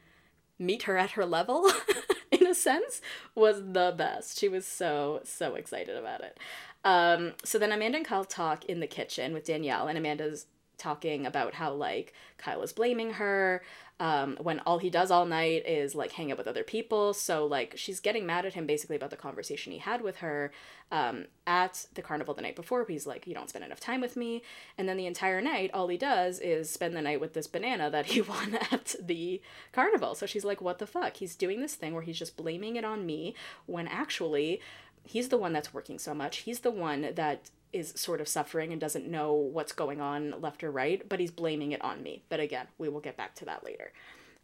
[0.58, 1.70] meet her at her level,
[2.30, 3.00] in a sense,
[3.34, 4.38] was the best.
[4.38, 6.38] She was so, so excited about it.
[6.84, 10.46] Um, so then Amanda and Kyle talk in the kitchen with Danielle, and Amanda's
[10.78, 13.62] talking about how like Kyle is blaming her
[13.98, 17.14] um, when all he does all night is like hang out with other people.
[17.14, 20.52] So like she's getting mad at him basically about the conversation he had with her
[20.90, 22.84] um, at the carnival the night before.
[22.86, 24.42] He's like, you don't spend enough time with me,
[24.76, 27.90] and then the entire night all he does is spend the night with this banana
[27.90, 29.40] that he won at the
[29.72, 30.14] carnival.
[30.14, 31.16] So she's like, what the fuck?
[31.16, 34.60] He's doing this thing where he's just blaming it on me when actually
[35.04, 36.38] he's the one that's working so much.
[36.38, 40.64] He's the one that is sort of suffering and doesn't know what's going on left
[40.64, 42.22] or right, but he's blaming it on me.
[42.28, 43.92] But again, we will get back to that later.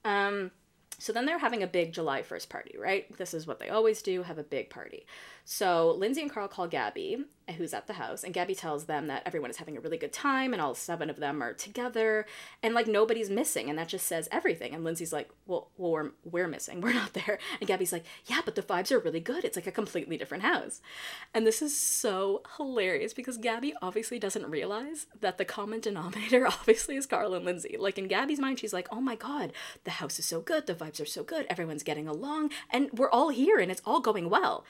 [0.04, 0.50] Um,
[0.98, 3.16] so then they're having a big July 1st party, right?
[3.16, 5.04] This is what they always do have a big party.
[5.44, 7.24] So Lindsay and Carl call Gabby,
[7.56, 10.12] who's at the house, and Gabby tells them that everyone is having a really good
[10.12, 12.26] time and all seven of them are together
[12.62, 13.68] and like nobody's missing.
[13.68, 14.74] And that just says everything.
[14.74, 16.80] And Lindsay's like, well, well we're, we're missing.
[16.80, 17.38] We're not there.
[17.60, 19.44] And Gabby's like, yeah, but the vibes are really good.
[19.44, 20.80] It's like a completely different house.
[21.34, 26.96] And this is so hilarious because Gabby obviously doesn't realize that the common denominator obviously
[26.96, 27.76] is Carl and Lindsay.
[27.78, 29.52] Like in Gabby's mind, she's like, oh my God,
[29.84, 30.66] the house is so good.
[30.66, 31.46] The vibes are so good.
[31.48, 34.64] Everyone's getting along and we're all here and it's all going well.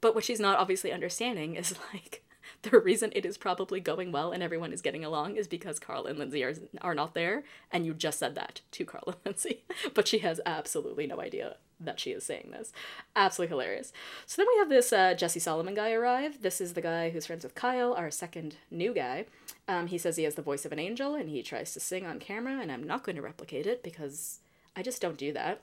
[0.00, 2.22] But what she's not obviously understanding is like
[2.62, 6.06] the reason it is probably going well and everyone is getting along is because Carl
[6.06, 9.64] and Lindsay are, are not there, and you just said that to Carl and Lindsay.
[9.94, 12.72] But she has absolutely no idea that she is saying this.
[13.14, 13.92] Absolutely hilarious.
[14.24, 16.40] So then we have this uh, Jesse Solomon guy arrive.
[16.40, 19.26] This is the guy who's friends with Kyle, our second new guy.
[19.68, 22.06] Um, he says he has the voice of an angel and he tries to sing
[22.06, 24.40] on camera, and I'm not going to replicate it because
[24.74, 25.62] I just don't do that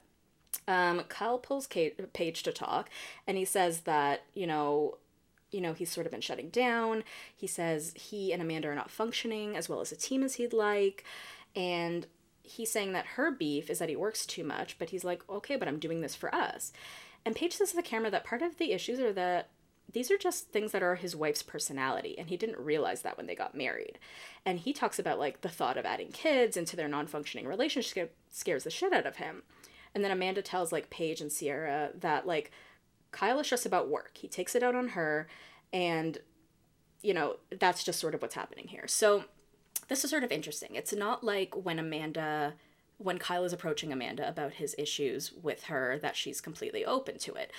[0.67, 2.89] um, Kyle pulls Kate, Paige to talk,
[3.27, 4.97] and he says that you know,
[5.51, 7.03] you know, he's sort of been shutting down.
[7.35, 10.53] He says he and Amanda are not functioning as well as a team as he'd
[10.53, 11.03] like,
[11.55, 12.07] and
[12.43, 14.77] he's saying that her beef is that he works too much.
[14.77, 16.73] But he's like, okay, but I'm doing this for us.
[17.25, 19.49] And Paige says to the camera that part of the issues are that
[19.91, 23.27] these are just things that are his wife's personality and he didn't realize that when
[23.27, 23.99] they got married
[24.45, 28.63] and he talks about like the thought of adding kids into their non-functioning relationship scares
[28.63, 29.43] the shit out of him
[29.95, 32.51] and then Amanda tells like Paige and Ciara that like
[33.11, 34.17] Kyle is just about work.
[34.17, 35.27] He takes it out on her
[35.71, 36.17] and
[37.01, 38.87] you know, that's just sort of what's happening here.
[38.87, 39.25] So
[39.89, 40.75] this is sort of interesting.
[40.75, 42.53] It's not like when Amanda
[42.97, 47.33] when Kyle is approaching Amanda about his issues with her that she's completely open to
[47.33, 47.51] it.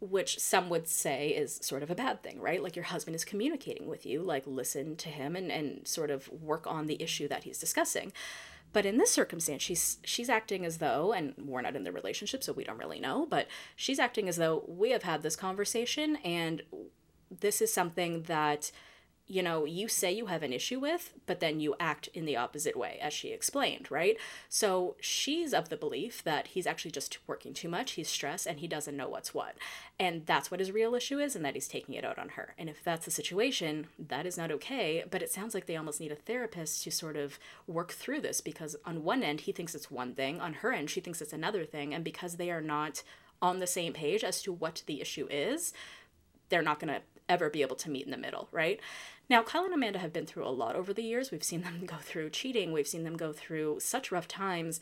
[0.00, 2.62] Which some would say is sort of a bad thing, right?
[2.62, 6.28] Like your husband is communicating with you, like listen to him and, and sort of
[6.28, 8.12] work on the issue that he's discussing.
[8.76, 12.44] But in this circumstance, she's she's acting as though, and we're not in the relationship,
[12.44, 16.16] so we don't really know, but she's acting as though we have had this conversation
[16.16, 16.60] and
[17.30, 18.70] this is something that
[19.28, 22.36] you know, you say you have an issue with, but then you act in the
[22.36, 24.16] opposite way, as she explained, right?
[24.48, 28.60] So she's of the belief that he's actually just working too much, he's stressed, and
[28.60, 29.56] he doesn't know what's what.
[29.98, 32.54] And that's what his real issue is, and that he's taking it out on her.
[32.56, 36.00] And if that's the situation, that is not okay, but it sounds like they almost
[36.00, 39.74] need a therapist to sort of work through this because on one end, he thinks
[39.74, 42.60] it's one thing, on her end, she thinks it's another thing, and because they are
[42.60, 43.02] not
[43.42, 45.72] on the same page as to what the issue is,
[46.48, 48.80] they're not going to ever be able to meet in the middle, right?
[49.28, 51.30] Now, Kyle and Amanda have been through a lot over the years.
[51.30, 54.80] We've seen them go through cheating, we've seen them go through such rough times.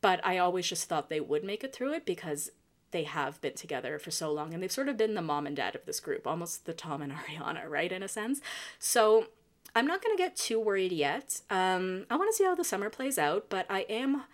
[0.00, 2.50] But I always just thought they would make it through it because
[2.90, 5.56] they have been together for so long and they've sort of been the mom and
[5.56, 8.40] dad of this group, almost the Tom and Ariana, right, in a sense.
[8.78, 9.28] So
[9.74, 11.40] I'm not going to get too worried yet.
[11.50, 14.24] Um, I want to see how the summer plays out, but I am.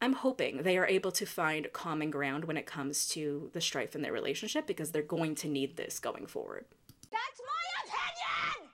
[0.00, 3.96] I'm hoping they are able to find common ground when it comes to the strife
[3.96, 6.66] in their relationship because they're going to need this going forward.
[7.10, 8.70] That's my opinion!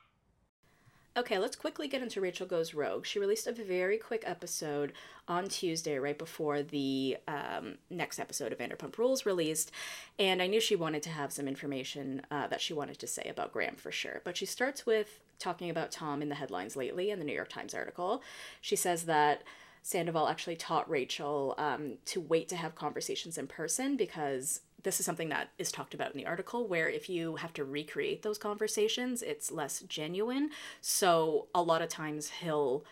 [1.17, 3.07] Okay, let's quickly get into Rachel Goes Rogue.
[3.07, 4.93] She released a very quick episode
[5.27, 9.71] on Tuesday, right before the um, next episode of Vanderpump Rules released,
[10.19, 13.29] and I knew she wanted to have some information uh, that she wanted to say
[13.31, 14.21] about Graham for sure.
[14.25, 17.49] But she starts with talking about Tom in the headlines lately in the New York
[17.49, 18.23] Times article.
[18.61, 19.43] She says that
[19.87, 25.05] Sandoval actually taught Rachel um, to wait to have conversations in person because this is
[25.05, 28.39] something that is talked about in the article where if you have to recreate those
[28.39, 30.49] conversations, it's less genuine.
[30.81, 32.87] So a lot of times he'll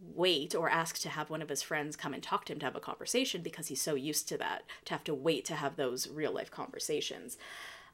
[0.00, 2.64] wait or ask to have one of his friends come and talk to him to
[2.64, 5.76] have a conversation because he's so used to that, to have to wait to have
[5.76, 7.36] those real life conversations.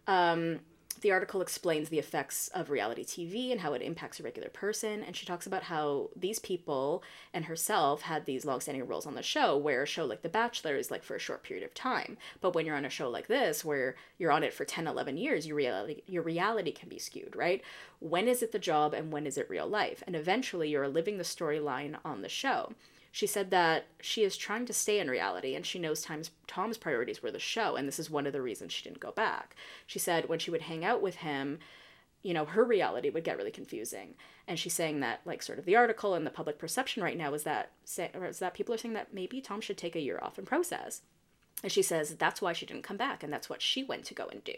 [0.07, 0.61] Um,
[1.01, 5.03] the article explains the effects of reality TV and how it impacts a regular person.
[5.03, 9.23] And she talks about how these people and herself had these longstanding roles on the
[9.23, 12.17] show, where a show like The Bachelor is like for a short period of time.
[12.41, 15.17] But when you're on a show like this, where you're on it for 10, 11
[15.17, 17.63] years, your reality, your reality can be skewed, right?
[18.01, 20.03] When is it the job and when is it real life?
[20.07, 22.73] And eventually you're living the storyline on the show.
[23.17, 26.77] She said that she is trying to stay in reality and she knows Tom's, Tom's
[26.77, 29.57] priorities were the show, and this is one of the reasons she didn't go back.
[29.87, 31.59] She said when she would hang out with him,
[32.23, 34.17] you know, her reality would get really confusing.
[34.47, 37.33] And she's saying that, like, sort of the article and the public perception right now
[37.33, 40.19] is that, say, is that people are saying that maybe Tom should take a year
[40.21, 41.01] off and process.
[41.63, 44.15] And she says that's why she didn't come back, and that's what she went to
[44.15, 44.57] go and do.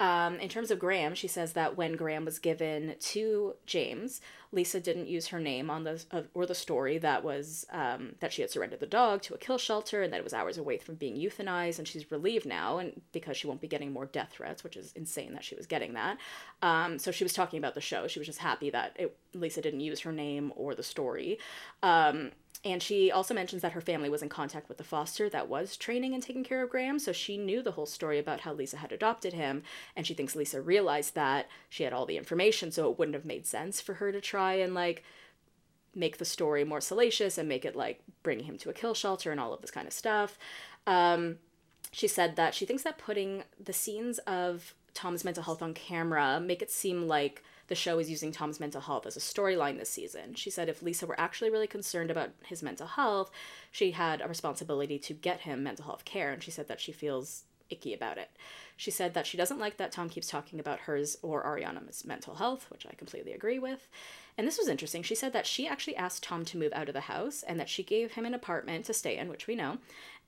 [0.00, 4.80] Um, in terms of Graham, she says that when Graham was given to James, Lisa
[4.80, 8.40] didn't use her name on the uh, or the story that was um, that she
[8.40, 10.94] had surrendered the dog to a kill shelter and that it was hours away from
[10.94, 14.64] being euthanized, and she's relieved now, and because she won't be getting more death threats,
[14.64, 16.16] which is insane that she was getting that.
[16.62, 18.08] Um, so she was talking about the show.
[18.08, 21.38] She was just happy that it, Lisa didn't use her name or the story.
[21.82, 22.32] Um,
[22.64, 25.76] and she also mentions that her family was in contact with the foster that was
[25.76, 28.76] training and taking care of Graham, so she knew the whole story about how Lisa
[28.76, 29.62] had adopted him,
[29.96, 33.24] and she thinks Lisa realized that she had all the information, so it wouldn't have
[33.24, 35.02] made sense for her to try and like
[35.94, 39.30] make the story more salacious and make it like bringing him to a kill shelter
[39.30, 40.38] and all of this kind of stuff.
[40.86, 41.38] Um,
[41.92, 46.40] she said that she thinks that putting the scenes of Tom's mental health on camera
[46.40, 49.88] make it seem like the show is using Tom's mental health as a storyline this
[49.88, 50.34] season.
[50.34, 53.30] She said if Lisa were actually really concerned about his mental health,
[53.70, 56.90] she had a responsibility to get him mental health care, and she said that she
[56.90, 58.30] feels icky about it.
[58.76, 62.34] She said that she doesn't like that Tom keeps talking about hers or Ariana's mental
[62.34, 63.88] health, which I completely agree with.
[64.36, 65.04] And this was interesting.
[65.04, 67.68] She said that she actually asked Tom to move out of the house and that
[67.68, 69.78] she gave him an apartment to stay in, which we know.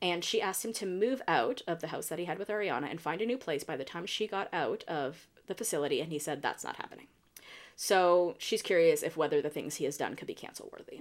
[0.00, 2.88] And she asked him to move out of the house that he had with Ariana
[2.88, 6.00] and find a new place by the time she got out of the facility.
[6.00, 7.08] And he said that's not happening.
[7.82, 11.00] So she's curious if whether the things he has done could be cancel worthy.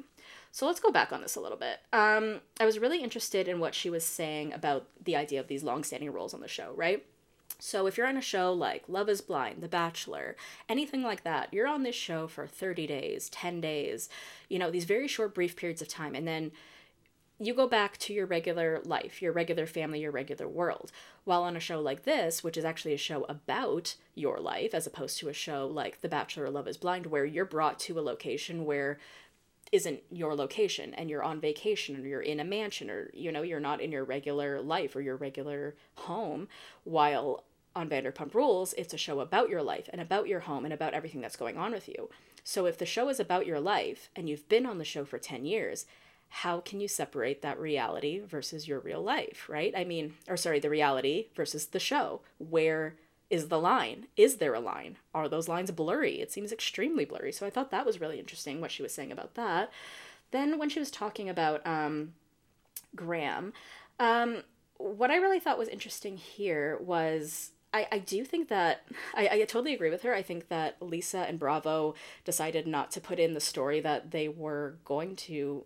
[0.52, 1.78] So let's go back on this a little bit.
[1.94, 5.62] Um, I was really interested in what she was saying about the idea of these
[5.62, 7.06] long-standing roles on the show, right?
[7.60, 10.36] So if you're on a show like Love is Blind, The Bachelor,
[10.68, 14.10] anything like that, you're on this show for 30 days, 10 days,
[14.50, 16.52] you know, these very short brief periods of time and then
[17.42, 20.92] you go back to your regular life, your regular family, your regular world.
[21.24, 24.86] While on a show like this, which is actually a show about your life, as
[24.86, 28.00] opposed to a show like The Bachelor or Love is Blind, where you're brought to
[28.00, 29.00] a location where
[29.72, 33.42] isn't your location and you're on vacation or you're in a mansion or you know
[33.42, 36.48] you're not in your regular life or your regular home
[36.84, 40.74] while on Vanderpump Rules it's a show about your life and about your home and
[40.74, 42.10] about everything that's going on with you.
[42.44, 45.18] So if the show is about your life and you've been on the show for
[45.18, 45.86] 10 years,
[46.34, 49.74] how can you separate that reality versus your real life, right?
[49.76, 52.22] I mean, or sorry, the reality versus the show.
[52.38, 52.96] Where
[53.30, 54.08] is the line?
[54.16, 54.98] Is there a line?
[55.14, 56.22] Are those lines blurry?
[56.22, 57.34] It seems extremely blurry.
[57.34, 59.72] So I thought that was really interesting what she was saying about that.
[60.32, 62.14] Then when she was talking about um,
[62.96, 63.52] Graham,
[64.00, 64.44] um,
[64.78, 69.40] what I really thought was interesting here was I, I do think that I, I
[69.40, 70.14] totally agree with her.
[70.14, 74.30] I think that Lisa and Bravo decided not to put in the story that they
[74.30, 75.66] were going to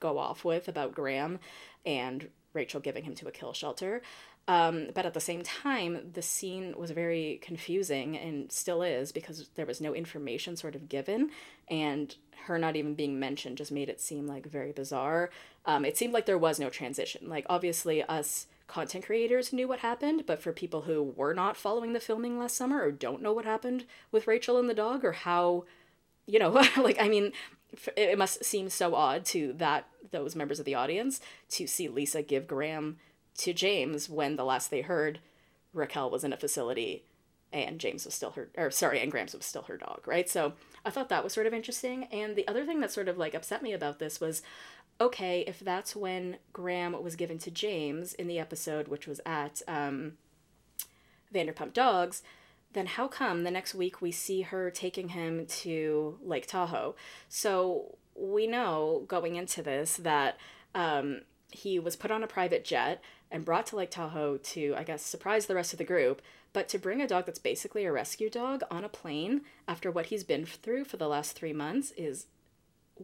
[0.00, 1.38] go off with about Graham
[1.84, 4.02] and Rachel giving him to a kill shelter.
[4.48, 9.48] Um, but at the same time, the scene was very confusing and still is because
[9.56, 11.30] there was no information sort of given,
[11.68, 15.30] and her not even being mentioned just made it seem like very bizarre.
[15.64, 17.28] Um, it seemed like there was no transition.
[17.28, 21.92] Like, obviously, us content creators knew what happened, but for people who were not following
[21.92, 25.12] the filming last summer or don't know what happened with Rachel and the dog or
[25.12, 25.64] how,
[26.26, 27.32] you know, like, I mean,
[27.96, 31.20] it must seem so odd to that those members of the audience
[31.50, 32.98] to see Lisa give Graham
[33.38, 35.20] to James when the last they heard
[35.72, 37.04] Raquel was in a facility
[37.52, 40.28] and James was still her or sorry, and Grams was still her dog, right?
[40.28, 40.54] So
[40.84, 42.04] I thought that was sort of interesting.
[42.04, 44.42] And the other thing that sort of like upset me about this was
[45.00, 49.62] okay, if that's when Graham was given to James in the episode, which was at
[49.68, 50.14] um,
[51.32, 52.22] Vanderpump Dogs,
[52.72, 56.94] then how come the next week we see her taking him to Lake Tahoe?
[57.28, 60.38] So we know going into this that
[60.74, 64.84] um, he was put on a private jet and brought to Lake Tahoe to, I
[64.84, 66.22] guess, surprise the rest of the group.
[66.52, 70.06] But to bring a dog that's basically a rescue dog on a plane after what
[70.06, 72.26] he's been through for the last three months is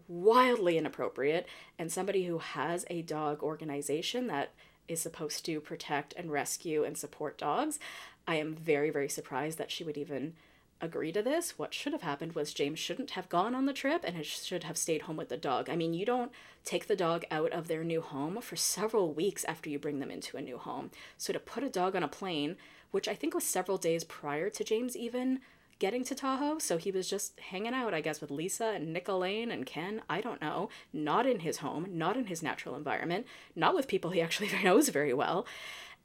[0.09, 1.47] wildly inappropriate.
[1.79, 4.53] And somebody who has a dog organization that
[4.89, 7.79] is supposed to protect and rescue and support dogs,
[8.27, 10.35] I am very, very surprised that she would even
[10.83, 11.59] agree to this.
[11.59, 14.77] What should have happened was James shouldn't have gone on the trip and should have
[14.77, 15.70] stayed home with the dog.
[15.70, 16.33] I mean, you don't
[16.64, 20.11] take the dog out of their new home for several weeks after you bring them
[20.11, 20.91] into a new home.
[21.16, 22.57] So to put a dog on a plane,
[22.91, 25.41] which I think was several days prior to James even
[25.79, 29.51] getting to Tahoe, so he was just hanging out, I guess, with Lisa and Nicolaine
[29.51, 33.75] and Ken, I don't know, not in his home, not in his natural environment, not
[33.75, 35.47] with people he actually knows very well.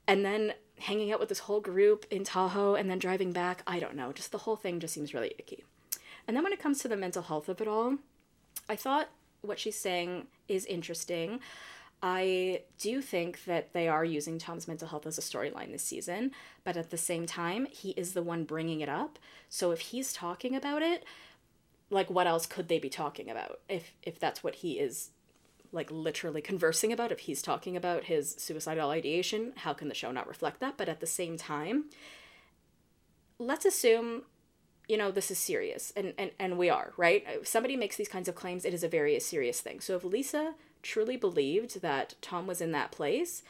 [0.06, 3.78] And then hanging out with this whole group in Tahoe and then driving back, I
[3.78, 5.64] don't know, just the whole thing just seems really icky.
[6.26, 7.96] And then when it comes to the mental health of it all,
[8.68, 9.08] I thought
[9.42, 11.40] what she's saying is interesting.
[12.02, 16.32] I do think that they are using Tom's mental health as a storyline this season,
[16.64, 19.18] but at the same time, he is the one bringing it up.
[19.48, 21.04] So if he's talking about it,
[21.90, 25.10] like what else could they be talking about if if that's what he is
[25.72, 30.10] like literally conversing about if he's talking about his suicidal ideation how can the show
[30.10, 31.84] not reflect that but at the same time
[33.38, 34.22] let's assume
[34.88, 38.08] you know this is serious and and, and we are right if somebody makes these
[38.08, 42.14] kinds of claims it is a very serious thing so if lisa truly believed that
[42.20, 43.42] tom was in that place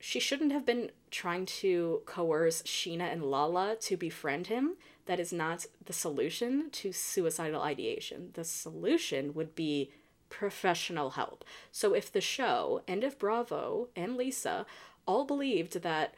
[0.00, 4.76] she shouldn't have been trying to coerce Scheana and Lala to befriend him.
[5.06, 8.30] That is not the solution to suicidal ideation.
[8.34, 9.90] The solution would be
[10.28, 11.44] professional help.
[11.72, 14.66] So if the show and if Bravo and Lisa
[15.06, 16.14] all believed that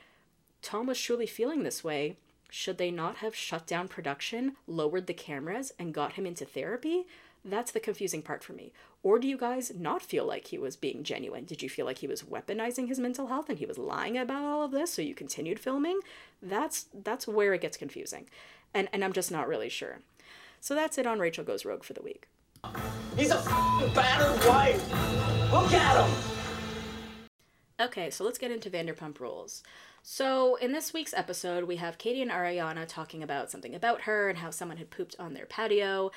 [0.62, 2.16] Tom was truly feeling this way,
[2.50, 7.06] should they not have shut down production, lowered the cameras, and got him into therapy?
[7.44, 8.72] That's the confusing part for me.
[9.02, 11.44] Or do you guys not feel like he was being genuine?
[11.44, 14.44] Did you feel like he was weaponizing his mental health and he was lying about
[14.44, 16.00] all of this so you continued filming?
[16.42, 18.28] That's that's where it gets confusing.
[18.74, 20.00] And and I'm just not really sure.
[20.60, 22.28] So that's it on Rachel Goes Rogue for the week.
[23.16, 23.42] He's a
[23.94, 25.52] battered wife.
[25.52, 26.16] Look at him.
[27.80, 29.62] Okay, so let's get into Vanderpump Rules.
[30.02, 34.28] So, in this week's episode, we have Katie and Ariana talking about something about her
[34.28, 36.10] and how someone had pooped on their patio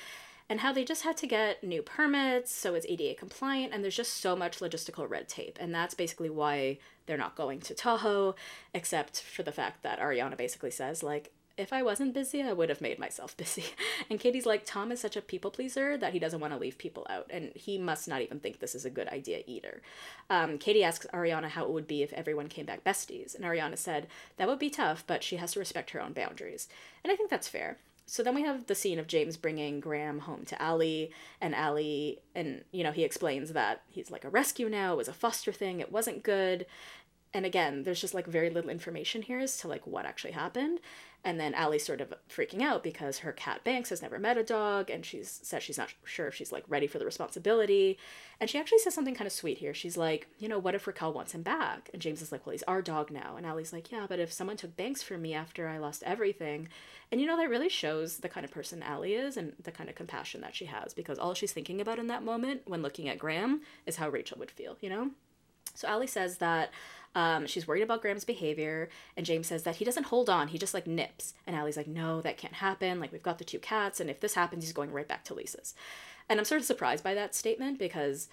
[0.48, 3.96] and how they just had to get new permits, so it's ADA compliant, and there's
[3.96, 5.58] just so much logistical red tape.
[5.60, 8.34] And that's basically why they're not going to Tahoe,
[8.74, 12.68] except for the fact that Ariana basically says, like, if I wasn't busy, I would
[12.68, 13.64] have made myself busy.
[14.10, 16.78] And Katie's like, Tom is such a people pleaser that he doesn't want to leave
[16.78, 19.82] people out, and he must not even think this is a good idea either.
[20.30, 23.78] Um, Katie asks Ariana how it would be if everyone came back besties, and Ariana
[23.78, 26.68] said, That would be tough, but she has to respect her own boundaries.
[27.02, 27.78] And I think that's fair.
[28.06, 31.06] So then we have the scene of James bringing Graham home to Ally,
[31.40, 35.08] and Ally, and you know, he explains that he's like a rescue now, it was
[35.08, 36.66] a foster thing, it wasn't good.
[37.32, 40.78] And again, there's just like very little information here as to like what actually happened.
[41.24, 44.44] And then Ally's sort of freaking out because her cat Banks has never met a
[44.44, 47.98] dog and she's says she's not sure if she's like ready for the responsibility.
[48.38, 49.72] And she actually says something kind of sweet here.
[49.72, 51.88] She's like, you know, what if Raquel wants him back?
[51.94, 53.36] And James is like, well, he's our dog now.
[53.36, 56.68] And Ally's like, yeah, but if someone took Banks from me after I lost everything.
[57.10, 59.88] And you know, that really shows the kind of person Ally is and the kind
[59.88, 63.08] of compassion that she has because all she's thinking about in that moment when looking
[63.08, 65.10] at Graham is how Rachel would feel, you know?
[65.74, 66.70] So Ally says that
[67.14, 70.58] um, she's worried about Graham's behavior, and James says that he doesn't hold on, he
[70.58, 71.34] just like nips.
[71.46, 72.98] And Ally's like, no, that can't happen.
[73.00, 75.34] Like, we've got the two cats, and if this happens, he's going right back to
[75.34, 75.74] Lisa's.
[76.28, 78.28] And I'm sort of surprised by that statement because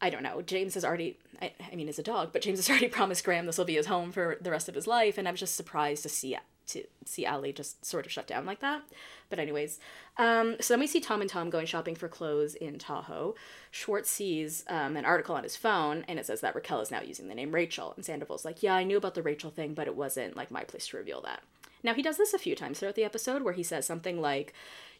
[0.00, 0.42] I don't know.
[0.42, 3.46] James has already, I, I mean, is a dog, but James has already promised Graham
[3.46, 5.56] this will be his home for the rest of his life, and I was just
[5.56, 6.34] surprised to see
[6.68, 8.82] to see Ally just sort of shut down like that.
[9.30, 9.78] But anyways,
[10.16, 13.34] um, so then we see Tom and Tom going shopping for clothes in Tahoe.
[13.70, 17.02] Schwartz sees um, an article on his phone, and it says that Raquel is now
[17.02, 19.86] using the name Rachel, and Sandoval's like, "Yeah, I knew about the Rachel thing, but
[19.86, 21.42] it wasn't like my place to reveal that."
[21.82, 24.52] Now he does this a few times throughout the episode, where he says something like,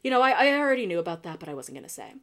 [0.02, 2.14] "You know, I, I already knew about that, but I wasn't gonna say."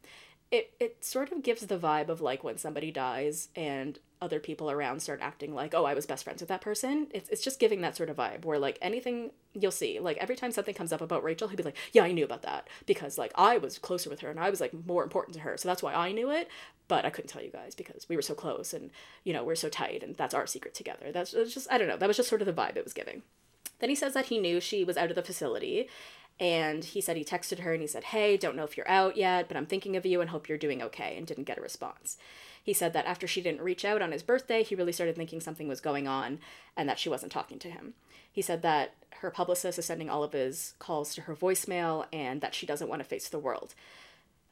[0.52, 4.70] it it sort of gives the vibe of like when somebody dies and other people
[4.70, 7.08] around start acting like oh i was best friends with that person.
[7.12, 10.36] It's, it's just giving that sort of vibe where like anything you'll see like every
[10.36, 13.18] time something comes up about rachel he'd be like yeah i knew about that because
[13.18, 15.70] like i was closer with her and i was like more important to her so
[15.70, 16.50] that's why i knew it.
[16.88, 18.92] But i couldn't tell you guys because we were so close and
[19.24, 21.12] you know we're so tight and that's our secret together.
[21.12, 23.22] That's just i don't know that was just sort of the vibe it was giving.
[23.80, 25.90] Then he says that he knew she was out of the facility
[26.40, 29.16] and he said he texted her and he said, Hey, don't know if you're out
[29.16, 31.62] yet, but I'm thinking of you and hope you're doing okay, and didn't get a
[31.62, 32.18] response.
[32.66, 35.40] He said that after she didn't reach out on his birthday, he really started thinking
[35.40, 36.40] something was going on
[36.76, 37.94] and that she wasn't talking to him.
[38.32, 42.42] He said that her publicist is sending all of his calls to her voicemail and
[42.42, 43.76] that she doesn't want to face the world.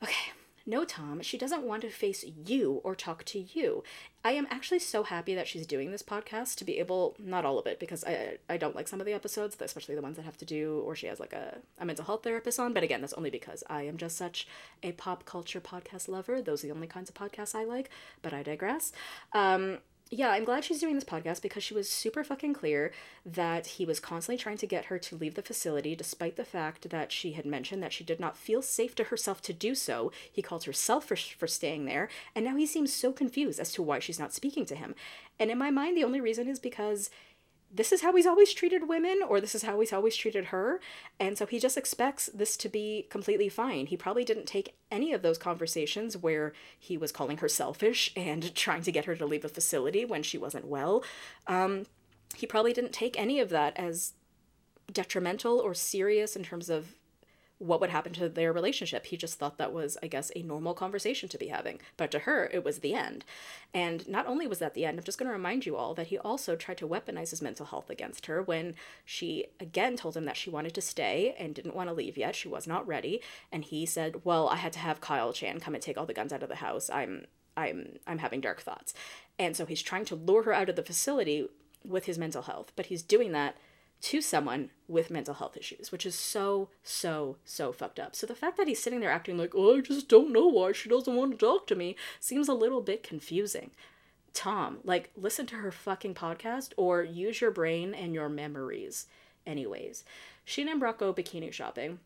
[0.04, 0.32] Okay,
[0.66, 3.84] no, Tom, she doesn't want to face you or talk to you.
[4.24, 7.60] I am actually so happy that she's doing this podcast to be able, not all
[7.60, 10.24] of it, because I, I don't like some of the episodes, especially the ones that
[10.24, 12.74] have to do, or she has like a, a mental health therapist on.
[12.74, 14.48] But again, that's only because I am just such
[14.82, 16.42] a pop culture podcast lover.
[16.42, 17.90] Those are the only kinds of podcasts I like,
[18.22, 18.94] but I digress.
[19.34, 19.80] Um,
[20.14, 22.92] yeah, I'm glad she's doing this podcast because she was super fucking clear
[23.26, 26.90] that he was constantly trying to get her to leave the facility despite the fact
[26.92, 30.12] that she had mentioned that she did not feel safe to herself to do so.
[30.32, 33.82] He called her selfish for staying there, and now he seems so confused as to
[33.82, 34.94] why she's not speaking to him.
[35.40, 37.10] And in my mind, the only reason is because
[37.74, 40.80] this is how he's always treated women or this is how he's always treated her.
[41.20, 43.88] And so he just expects this to be completely fine.
[43.88, 48.54] He probably didn't take any of those conversations where he was calling her selfish and
[48.54, 51.04] trying to get her to leave a facility when she wasn't well.
[51.48, 51.88] Um,
[52.36, 54.14] he probably didn't take any of that as
[54.92, 56.96] detrimental or serious in terms of
[57.60, 59.06] what would happen to their relationship.
[59.06, 61.80] He just thought that was, I guess, a normal conversation to be having.
[61.98, 63.24] But to her, it was the end.
[63.74, 66.08] And not only was that the end, I'm just going to remind you all that
[66.08, 68.76] he also tried to weaponize his mental health against her when
[69.06, 72.36] she again told him that she wanted to stay and didn't want to leave yet.
[72.36, 73.22] She was not ready.
[73.52, 76.14] And he said, Well, I had to have Kyle Chan come and take all the
[76.14, 76.90] guns out of the house.
[76.90, 77.26] I'm
[77.56, 78.94] I'm I'm having dark thoughts.
[79.40, 81.48] And so he's trying to lure her out of the facility
[81.86, 83.58] with his mental health, but he's doing that
[84.04, 88.16] to someone with mental health issues, which is so, so, so fucked up.
[88.16, 90.74] So the fact that he's sitting there acting like, oh, I just don't know why
[90.74, 93.72] she doesn't want to talk to me seems a little bit confusing.
[94.34, 99.08] Tom, like, listen to her fucking podcast or use your brain and your memories.
[99.48, 100.04] Anyways,
[100.46, 102.00] Scheana and Brock go bikini shopping.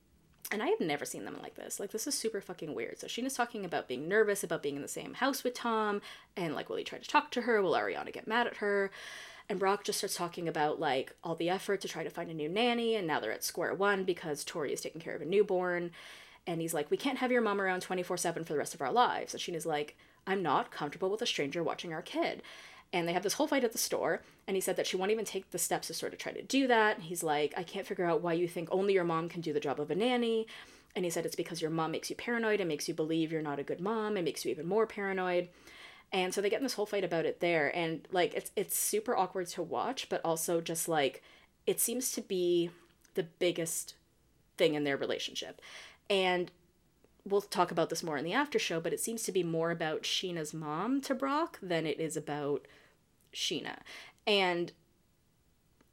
[0.52, 1.80] And I have never seen them like this.
[1.80, 3.00] Like, this is super fucking weird.
[3.00, 6.02] So, Scheana's talking about being nervous about being in the same house with Tom,
[6.38, 7.62] and like, will he try to talk to her?
[7.62, 8.92] Will Ariana get mad at her?
[9.50, 12.34] And Brock just starts talking about like all the effort to try to find a
[12.34, 15.26] new nanny, and now they're at square one because Tori is taking care of a
[15.26, 15.92] newborn.
[16.46, 18.82] And he's like, We can't have your mom around 24 7 for the rest of
[18.82, 19.34] our lives.
[19.34, 19.96] And Scheana's like,
[20.26, 22.42] I'm not comfortable with a stranger watching our kid.
[22.92, 24.22] And they have this whole fight at the store.
[24.48, 26.42] And he said that she won't even take the steps to sort of try to
[26.42, 27.02] do that.
[27.02, 29.60] He's like, I can't figure out why you think only your mom can do the
[29.60, 30.48] job of a nanny.
[30.96, 32.62] And he said it's because your mom makes you paranoid.
[32.62, 34.16] It makes you believe you're not a good mom.
[34.16, 35.50] It makes you even more paranoid
[36.12, 37.76] and so they get in this whole fight about it there.
[37.76, 41.22] And like it's it's super awkward to watch but also just like
[41.66, 42.70] it seems to be
[43.16, 43.96] the biggest
[44.58, 45.62] thing in their relationship.
[46.10, 46.52] And
[47.26, 49.72] we'll talk about this more in the after show but it seems to be more
[49.72, 52.68] about Scheana's mom to Brock than it is about
[53.34, 53.78] Scheana.
[54.26, 54.72] And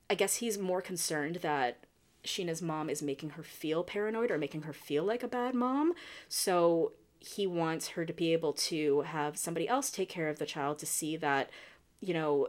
[0.08, 1.78] I guess he's more concerned that
[2.24, 5.92] Scheana's mom is making her feel paranoid or making her feel like a bad mom.
[6.28, 6.92] So
[7.24, 10.78] he wants her to be able to have somebody else take care of the child
[10.78, 11.48] to see that,
[12.00, 12.48] you know,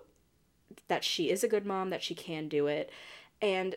[0.88, 2.90] that she is a good mom, that she can do it.
[3.42, 3.76] And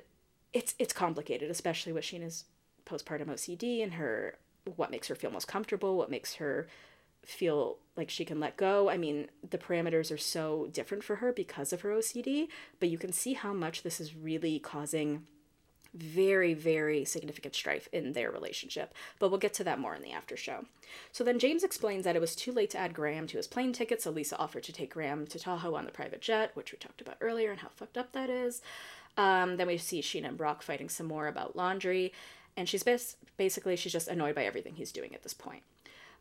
[0.53, 2.45] it's it's complicated, especially with Scheana's
[2.85, 4.39] postpartum OCD and her
[4.77, 6.67] what makes her feel most comfortable, what makes her
[7.25, 8.91] feel like she can let go.
[8.91, 12.49] I mean, the parameters are so different for her because of her OCD,
[12.81, 15.25] but you can see how much this is really causing
[15.95, 18.95] very, very significant strife in their relationship.
[19.19, 20.67] But we'll get to that more in the after show.
[21.13, 23.73] So then James explains that it was too late to add Graham to his plane
[23.73, 26.79] ticket, so Lisa offered to take Graham to Tahoe on the private jet, which we
[26.79, 28.63] talked about earlier and how fucked up that is.
[29.17, 32.13] Um, then we see Scheana and Brock fighting some more about laundry,
[32.57, 35.63] and she's bas- basically she's just annoyed by everything he's doing at this point.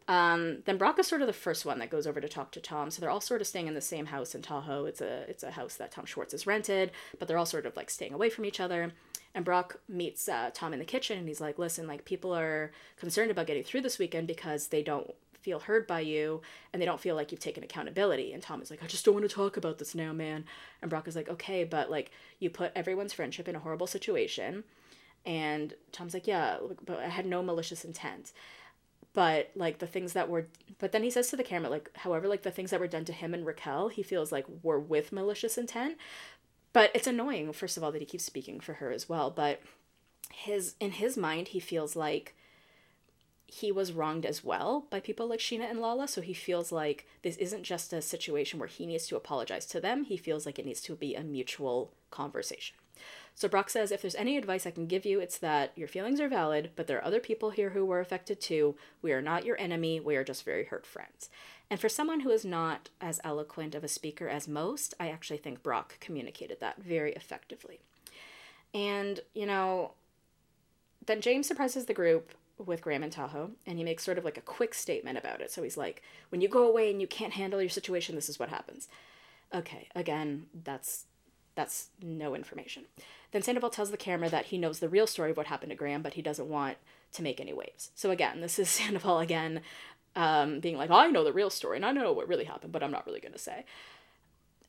[0.07, 2.61] Um, then Brock is sort of the first one that goes over to talk to
[2.61, 2.89] Tom.
[2.91, 4.85] So they're all sort of staying in the same house in Tahoe.
[4.85, 7.75] It's a it's a house that Tom Schwartz has rented, but they're all sort of
[7.75, 8.93] like staying away from each other.
[9.35, 12.71] And Brock meets uh, Tom in the kitchen and he's like, listen, like people are
[12.97, 16.41] concerned about getting through this weekend because they don't feel heard by you
[16.73, 18.33] and they don't feel like you've taken accountability.
[18.33, 20.45] And Tom is like, I just don't want to talk about this now, man.
[20.81, 24.63] And Brock is like, okay, but like you put everyone's friendship in a horrible situation.
[25.25, 28.31] And Tom's like, yeah, but I had no malicious intent.
[29.17, 30.45] But like the things that were,
[30.77, 33.05] but then he says to the camera, like, however, like the things that were done
[33.05, 35.97] to him and Raquel, he feels like were with malicious intent.
[36.71, 39.31] But it's annoying, first of all, that he keeps speaking for her as well.
[39.31, 39.59] But
[40.31, 42.35] his, in his mind, he feels like
[43.47, 46.07] he was wronged as well by people like Scheana and Lala.
[46.07, 49.81] So he feels like this isn't just a situation where he needs to apologize to
[49.81, 50.03] them.
[50.03, 52.75] He feels like it needs to be a mutual conversation.
[53.37, 56.19] So Brock says, if there's any advice I can give you, it's that your feelings
[56.19, 58.75] are valid, but there are other people here who were affected too.
[59.03, 59.99] We are not your enemy.
[59.99, 61.29] We are just very hurt friends.
[61.69, 65.37] And for someone who is not as eloquent of a speaker as most, I actually
[65.37, 67.79] think Brock communicated that very effectively.
[68.73, 69.91] And, you know,
[71.05, 74.39] then James surprises the group with Graham and Tahoe, and he makes sort of like
[74.39, 75.51] a quick statement about it.
[75.51, 78.39] So he's like, when you go away and you can't handle your situation, this is
[78.39, 78.87] what happens.
[79.53, 81.05] Okay, again, that's
[81.57, 82.83] that's no information.
[83.31, 85.75] Then Sandoval tells the camera that he knows the real story of what happened to
[85.75, 86.77] Graham, but he doesn't want
[87.13, 87.89] to make any waves.
[87.95, 89.61] So again, this is Sandoval again
[90.15, 92.83] um, being like, I know the real story and I know what really happened, but
[92.83, 93.65] I'm not really going to say.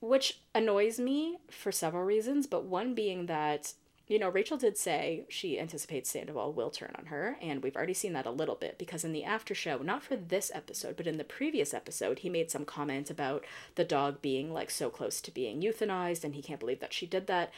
[0.00, 3.74] Which annoys me for several reasons, but one being that,
[4.08, 7.94] you know, Rachel did say she anticipates Sandoval will turn on her, and we've already
[7.94, 11.06] seen that a little bit because in the after show, not for this episode, but
[11.06, 13.44] in the previous episode, he made some comment about
[13.74, 17.06] the dog being like so close to being euthanized, and he can't believe that she
[17.06, 17.52] did that.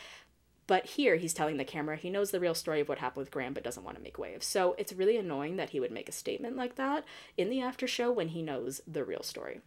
[0.67, 3.33] But here he's telling the camera he knows the real story of what happened with
[3.33, 4.47] Graham but doesn't want to make waves.
[4.47, 7.05] So it's really annoying that he would make a statement like that
[7.37, 9.63] in the after show when he knows the real story.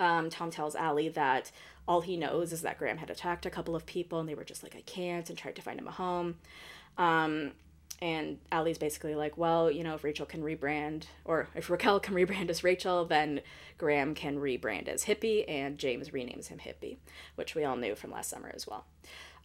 [0.00, 1.52] Um, Tom tells Ally that
[1.86, 4.44] all he knows is that Graham had attacked a couple of people and they were
[4.44, 6.36] just like, I can't, and tried to find him a home.
[6.96, 7.52] Um,
[8.00, 12.14] and Ally's basically like, well, you know, if Rachel can rebrand, or if Raquel can
[12.14, 13.40] rebrand as Rachel, then
[13.78, 16.96] Graham can rebrand as Hippie, and James renames him Hippie,
[17.36, 18.84] which we all knew from last summer as well.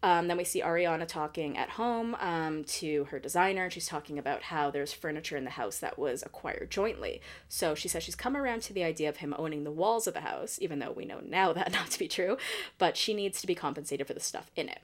[0.01, 4.43] Um, then we see Ariana talking at home um, to her designer, she's talking about
[4.43, 7.21] how there's furniture in the house that was acquired jointly.
[7.49, 10.13] So she says she's come around to the idea of him owning the walls of
[10.13, 12.37] the house, even though we know now that not to be true,
[12.77, 14.79] but she needs to be compensated for the stuff in it.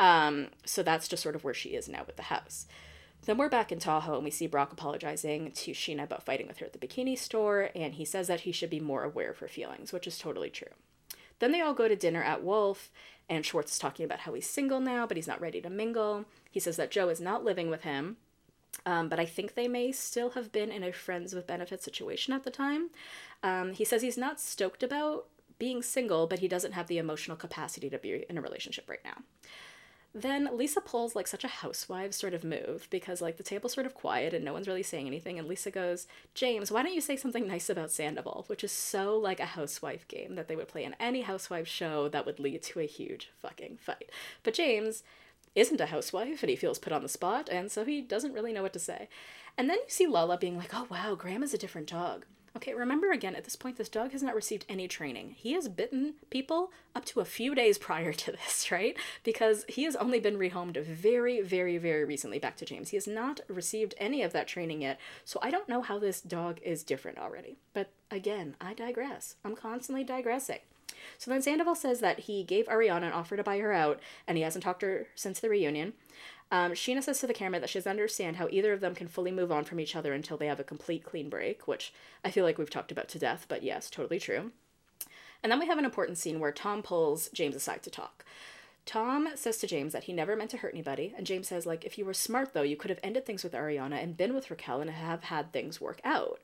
[0.00, 2.66] Um, so that's just sort of where she is now with the house.
[3.26, 6.58] Then we're back in Tahoe and we see Brock apologizing to Scheana about fighting with
[6.58, 9.38] her at the bikini store, and he says that he should be more aware of
[9.38, 10.68] her feelings, which is totally true.
[11.38, 12.90] Then they all go to dinner at Wolf,
[13.28, 16.24] and Schwartz is talking about how he's single now, but he's not ready to mingle.
[16.50, 18.16] He says that Jo is not living with him,
[18.86, 22.32] um, but I think they may still have been in a friends with benefits situation
[22.32, 22.90] at the time.
[23.42, 25.26] Um, he says he's not stoked about
[25.58, 29.04] being single, but he doesn't have the emotional capacity to be in a relationship right
[29.04, 29.22] now.
[30.14, 33.86] Then Lisa pulls like such a housewife sort of move because like the table's sort
[33.86, 35.38] of quiet and no one's really saying anything.
[35.38, 38.44] And Lisa goes, James, why don't you say something nice about Sandoval?
[38.48, 42.08] Which is so like a housewife game that they would play in any housewife show
[42.08, 44.10] that would lead to a huge fucking fight.
[44.42, 45.02] But James
[45.54, 48.52] isn't a housewife and he feels put on the spot and so he doesn't really
[48.52, 49.08] know what to say.
[49.58, 52.24] And then you see Lala being like, oh wow, Graham is a different dog.
[52.56, 55.36] Okay, remember again, at this point, this dog has not received any training.
[55.38, 58.96] He has bitten people up to a few days prior to this, right?
[59.22, 62.90] Because he has only been rehomed very, very, very recently back to James.
[62.90, 66.20] He has not received any of that training yet, so I don't know how this
[66.20, 67.58] dog is different already.
[67.72, 69.36] But again, I digress.
[69.44, 70.60] I'm constantly digressing.
[71.16, 74.36] So then Sandoval says that he gave Ariana an offer to buy her out, and
[74.36, 75.92] he hasn't talked to her since the reunion.
[76.50, 79.06] Um, Scheana says to the camera that she doesn't understand how either of them can
[79.06, 81.92] fully move on from each other until they have a complete clean break, which
[82.24, 84.52] I feel like we've talked about to death, but yes, totally true.
[85.42, 88.24] And then we have an important scene where Tom pulls James aside to talk.
[88.86, 91.84] Tom says to James that he never meant to hurt anybody, and James says, like,
[91.84, 94.50] if you were smart though, you could have ended things with Ariana and been with
[94.50, 96.40] Raquel and have had things work out.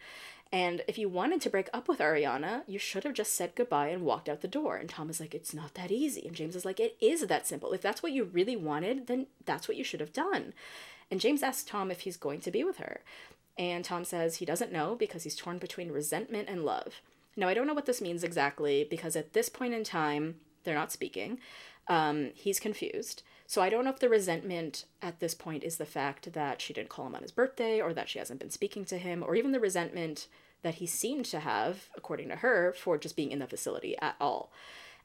[0.55, 3.89] And if you wanted to break up with Ariana, you should have just said goodbye
[3.89, 4.77] and walked out the door.
[4.77, 6.25] And Tom is like, it's not that easy.
[6.25, 7.73] And James is like, it is that simple.
[7.73, 10.55] If that's what you really wanted, then that's what you should have done.
[11.11, 13.01] And James asks Tom if he's going to be with her.
[13.59, 17.01] And Tom says he doesn't know because he's torn between resentment and love.
[17.37, 20.77] Now, I don't know what this means exactly because at this point in time, they're
[20.77, 21.41] not speaking.
[21.89, 23.25] Um, he's confused.
[23.49, 26.73] So I don't know if the resentment at this point is the fact that she
[26.73, 29.35] didn't call him on his birthday or that she hasn't been speaking to him or
[29.35, 30.29] even the resentment
[30.65, 34.17] that he seemed to have, according to her, for just being in the facility at
[34.21, 34.51] all.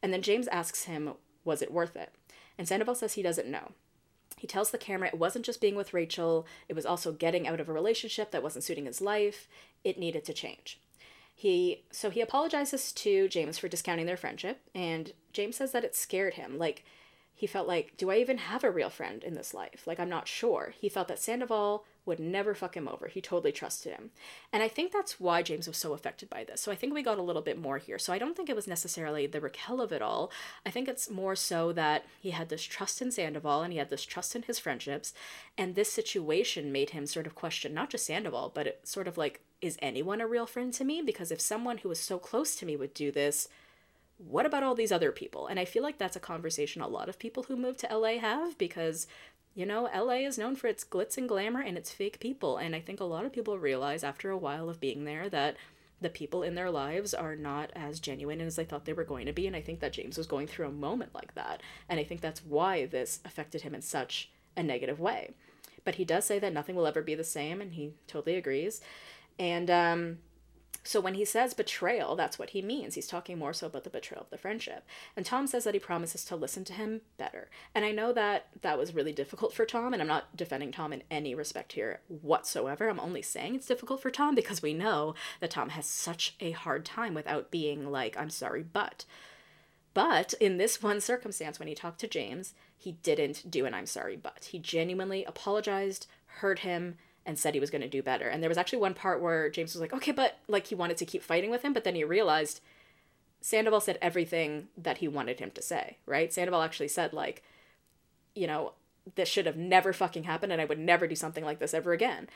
[0.01, 1.11] And then James asks him,
[1.43, 2.13] Was it worth it?
[2.57, 3.73] And Sandoval says he doesn't know.
[4.37, 7.59] He tells the camera it wasn't just being with Rachel, it was also getting out
[7.59, 9.49] of a relationship that wasn't suiting his life.
[9.83, 10.79] It needed to change.
[11.35, 15.95] He so he apologizes to James for discounting their friendship, and James says that it
[15.95, 16.57] scared him.
[16.57, 16.85] Like
[17.33, 19.83] he felt like, do I even have a real friend in this life?
[19.85, 20.73] Like I'm not sure.
[20.79, 23.07] He felt that Sandoval would never fuck him over.
[23.07, 24.11] He totally trusted him.
[24.51, 26.61] And I think that's why James was so affected by this.
[26.61, 27.99] So I think we got a little bit more here.
[27.99, 30.31] So I don't think it was necessarily the Raquel of it all.
[30.65, 33.89] I think it's more so that he had this trust in Sandoval and he had
[33.89, 35.13] this trust in his friendships.
[35.57, 39.17] And this situation made him sort of question not just Sandoval, but it sort of
[39.17, 41.01] like, is anyone a real friend to me?
[41.01, 43.49] Because if someone who was so close to me would do this,
[44.17, 45.47] what about all these other people?
[45.47, 48.17] And I feel like that's a conversation a lot of people who move to LA
[48.19, 49.07] have because,
[49.59, 52.55] you know, LA is known for its glitz and glamour and its fake people.
[52.55, 55.57] And I think a lot of people realize after a while of being there that
[55.99, 59.25] the people in their lives are not as genuine as they thought they were going
[59.25, 59.47] to be.
[59.47, 61.61] And I think that James was going through a moment like that.
[61.89, 65.33] And I think that's why this affected him in such a negative way.
[65.83, 68.79] But he does say that nothing will ever be the same, and he totally agrees.
[69.37, 70.19] And, um,
[70.83, 72.95] so when he says betrayal, that's what he means.
[72.95, 74.85] He's talking more so about the betrayal of the friendship.
[75.15, 77.49] And Tom says that he promises to listen to him better.
[77.75, 80.93] And I know that that was really difficult for Tom, and I'm not defending Tom
[80.93, 82.89] in any respect here whatsoever.
[82.89, 86.51] I'm only saying it's difficult for Tom because we know that Tom has such a
[86.51, 89.05] hard time without being like, I'm sorry, but.
[89.93, 93.85] But in this one circumstance, when he talked to James, he didn't do an I'm
[93.85, 94.49] sorry, but.
[94.51, 96.95] He genuinely apologized, heard him,
[97.25, 98.27] and said he was going to do better.
[98.27, 100.97] And there was actually one part where James was like, okay, but like he wanted
[100.97, 102.61] to keep fighting with him, but then he realized
[103.41, 106.33] Sandoval said everything that he wanted him to say, right?
[106.33, 107.43] Sandoval actually said, like,
[108.35, 108.73] you know,
[109.15, 111.93] this should have never fucking happened and I would never do something like this ever
[111.93, 112.27] again.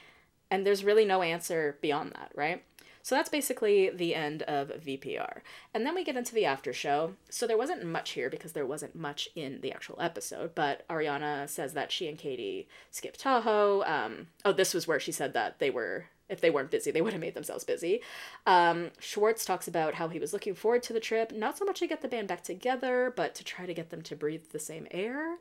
[0.50, 2.64] And there's really no answer beyond that, right?
[3.04, 5.42] So that's basically the end of VPR.
[5.74, 7.16] And then we get into the after show.
[7.30, 11.50] So there wasn't much here because there wasn't much in the actual episode, but Ariana
[11.50, 13.84] says that she and Katie skipped Tahoe.
[13.84, 17.02] Um, oh, this was where she said that they were if they weren't busy, they
[17.02, 18.02] would have made themselves busy.
[18.48, 21.80] Um, Schwartz talks about how he was looking forward to the trip, not so much
[21.80, 24.58] to get the band back together, but to try to get them to breathe the
[24.58, 25.36] same air.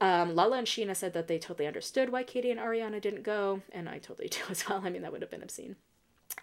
[0.00, 3.62] Um, Lala and Scheana said that they totally understood why Katie and Ariana didn't go,
[3.72, 4.80] and I totally do as well.
[4.84, 5.76] I mean, that would have been obscene.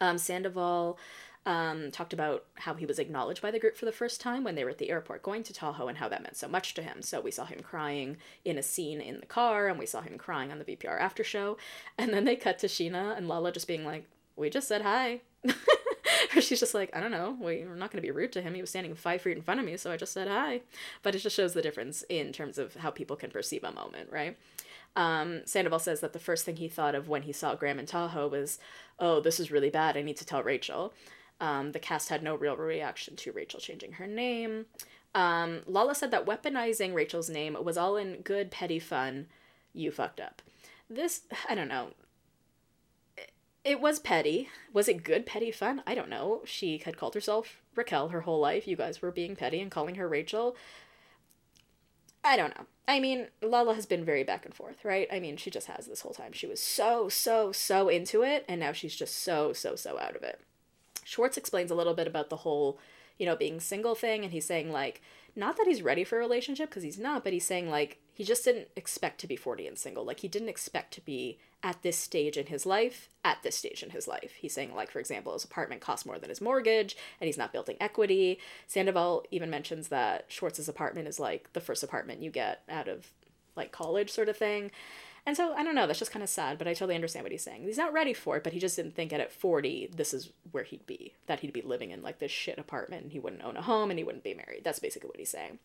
[0.02, 0.98] Um, Sandoval
[1.46, 4.56] um, talked about how he was acknowledged by the group for the first time when
[4.56, 6.84] they were at the airport going to Tahoe and how that meant so much to
[6.84, 7.02] him.
[7.02, 10.18] So we saw him crying in a scene in the car and we saw him
[10.18, 11.58] crying on the VPR after show.
[11.98, 15.22] And then they cut to Scheana and Lala just being like, We just said hi.
[16.34, 18.54] She's just like, I don't know, we're not going to be rude to him.
[18.54, 20.62] He was standing five feet in front of me, so I just said hi.
[21.02, 24.12] But it just shows the difference in terms of how people can perceive a moment,
[24.12, 24.38] right?
[24.96, 27.88] Um, Sandoval says that the first thing he thought of when he saw Graham and
[27.88, 28.60] Tahoe was,
[29.00, 29.96] oh, this is really bad.
[29.96, 30.94] I need to tell Rachel.
[31.40, 34.66] Um, the cast had no real reaction to Rachel changing her name.
[35.16, 39.28] Um, Lala said that weaponizing Rachel's name was all in good, petty fun.
[39.74, 40.42] You fucked up.
[40.90, 41.90] This, I don't know.
[43.64, 44.50] It was petty.
[44.74, 45.84] Was it good, petty fun?
[45.86, 46.42] I don't know.
[46.46, 48.68] She had called herself Raquel her whole life.
[48.68, 50.56] You guys were being petty and calling her Rachel.
[52.24, 52.66] I don't know.
[52.88, 55.08] I mean, Lala has been very back and forth, right?
[55.12, 56.32] I mean, she just has this whole time.
[56.34, 60.16] She was so, so, so into it, and now she's just so, so, so out
[60.16, 60.42] of it.
[61.04, 62.80] Schwartz explains a little bit about the whole,
[63.18, 65.02] you know, being single thing, and he's saying, like,
[65.36, 68.24] not that he's ready for a relationship, because he's not, but he's saying, like, he
[68.24, 70.04] just didn't expect to be 40 and single.
[70.04, 73.84] Like, he didn't expect to be at this stage in his life, at this stage
[73.84, 74.34] in his life.
[74.38, 77.52] He's saying, like, for example, his apartment costs more than his mortgage and he's not
[77.52, 78.40] building equity.
[78.68, 83.12] Sandoval even mentions that Schwartz's apartment is like the first apartment you get out of
[83.56, 84.72] like college sort of thing.
[85.26, 87.32] And so I don't know, that's just kind of sad, but I totally understand what
[87.32, 87.64] he's saying.
[87.64, 90.32] He's not ready for it, but he just didn't think at at 40 this is
[90.52, 91.14] where he'd be.
[91.28, 93.90] That he'd be living in like this shit apartment and he wouldn't own a home
[93.90, 94.62] and he wouldn't be married.
[94.64, 95.60] That's basically what he's saying.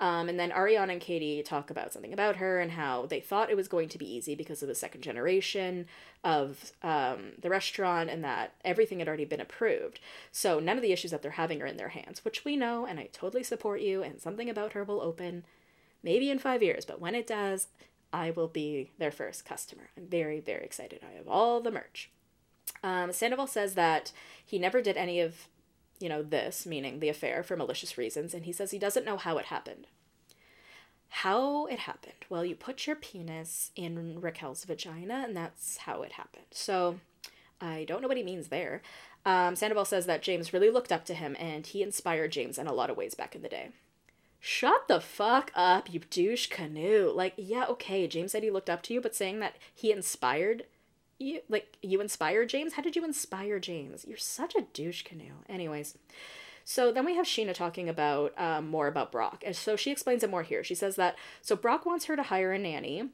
[0.00, 3.50] Um, and then Ariana and Katie talk about something about her and how they thought
[3.50, 5.86] it was going to be easy because of the second generation
[6.22, 9.98] of um, the restaurant and that everything had already been approved.
[10.30, 12.86] So none of the issues that they're having are in their hands, which we know,
[12.86, 14.04] and I totally support you.
[14.04, 15.44] And something about her will open
[16.04, 17.66] maybe in five years, but when it does,
[18.12, 19.90] I will be their first customer.
[19.96, 21.00] I'm very, very excited.
[21.02, 22.10] I have all the merch.
[22.82, 24.12] Um, Sandoval says that
[24.44, 25.48] he never did any of
[26.00, 29.16] you know, this, meaning the affair, for malicious reasons, and he says he doesn't know
[29.16, 29.86] how it happened.
[31.08, 32.26] How it happened?
[32.28, 36.46] Well, you put your penis in Raquel's vagina, and that's how it happened.
[36.50, 37.00] So,
[37.60, 38.82] I don't know what he means there.
[39.24, 42.66] Um, Sandoval says that James really looked up to him, and he inspired James in
[42.66, 43.70] a lot of ways back in the day.
[44.40, 47.12] Shut the fuck up, you douche canoe.
[47.14, 50.64] Like, yeah, okay, James said he looked up to you, but saying that he inspired
[51.18, 52.74] you like you inspire James?
[52.74, 54.04] How did you inspire James?
[54.06, 55.42] You're such a douche canoe.
[55.48, 55.98] Anyways.
[56.64, 59.42] So then we have Scheana talking about um, more about Brock.
[59.44, 60.62] And so she explains it more here.
[60.62, 63.08] She says that so Brock wants her to hire a nanny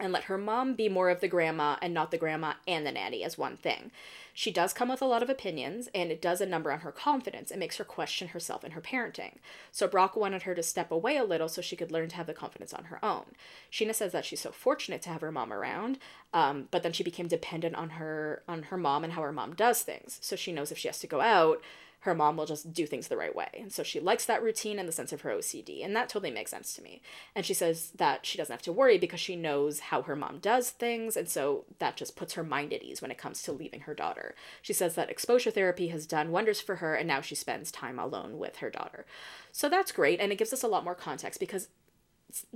[0.00, 2.92] and let her mom be more of the grandma and not the grandma and the
[2.92, 3.90] nanny as one thing.
[4.32, 6.92] She does come with a lot of opinions, and it does a number on her
[6.92, 7.50] confidence.
[7.50, 9.38] It makes her question herself and her parenting.
[9.72, 12.28] So Brock wanted her to step away a little so she could learn to have
[12.28, 13.24] the confidence on her own.
[13.72, 15.98] Scheana says that she's so fortunate to have her mom around,
[16.32, 19.54] um, but then she became dependent on her on her mom and how her mom
[19.54, 20.18] does things.
[20.22, 21.60] So she knows if she has to go out,
[22.00, 23.48] her mom will just do things the right way.
[23.54, 25.84] And so she likes that routine and the sense of her OCD.
[25.84, 27.02] And that totally makes sense to me.
[27.34, 30.38] And she says that she doesn't have to worry because she knows how her mom
[30.38, 31.16] does things.
[31.16, 33.94] And so that just puts her mind at ease when it comes to leaving her
[33.94, 34.34] daughter.
[34.62, 36.94] She says that exposure therapy has done wonders for her.
[36.94, 39.04] And now she spends time alone with her daughter.
[39.50, 40.20] So that's great.
[40.20, 41.68] And it gives us a lot more context because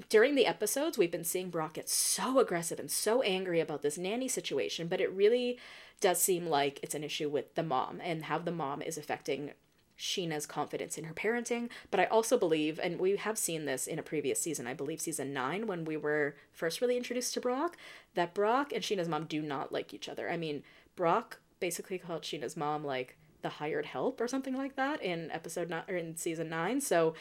[0.08, 3.98] during the episodes, we've been seeing Brock get so aggressive and so angry about this
[3.98, 5.58] nanny situation, but it really
[6.00, 9.52] does seem like it's an issue with the mom and how the mom is affecting
[9.98, 11.68] Scheana's confidence in her parenting.
[11.90, 15.00] But I also believe, and we have seen this in a previous season, I believe
[15.00, 17.76] season nine, when we were first really introduced to Brock,
[18.14, 20.28] that Brock and Scheana's mom do not like each other.
[20.28, 20.64] I mean,
[20.96, 25.70] Brock basically called Scheana's mom like the hired help or something like that in episode
[25.70, 26.80] nine or in season nine.
[26.80, 27.14] So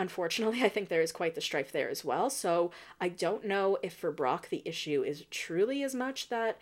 [0.00, 2.30] unfortunately, I think there is quite the strife there as well.
[2.30, 2.70] So
[3.00, 6.58] I don't know if for Brock the issue is truly as much that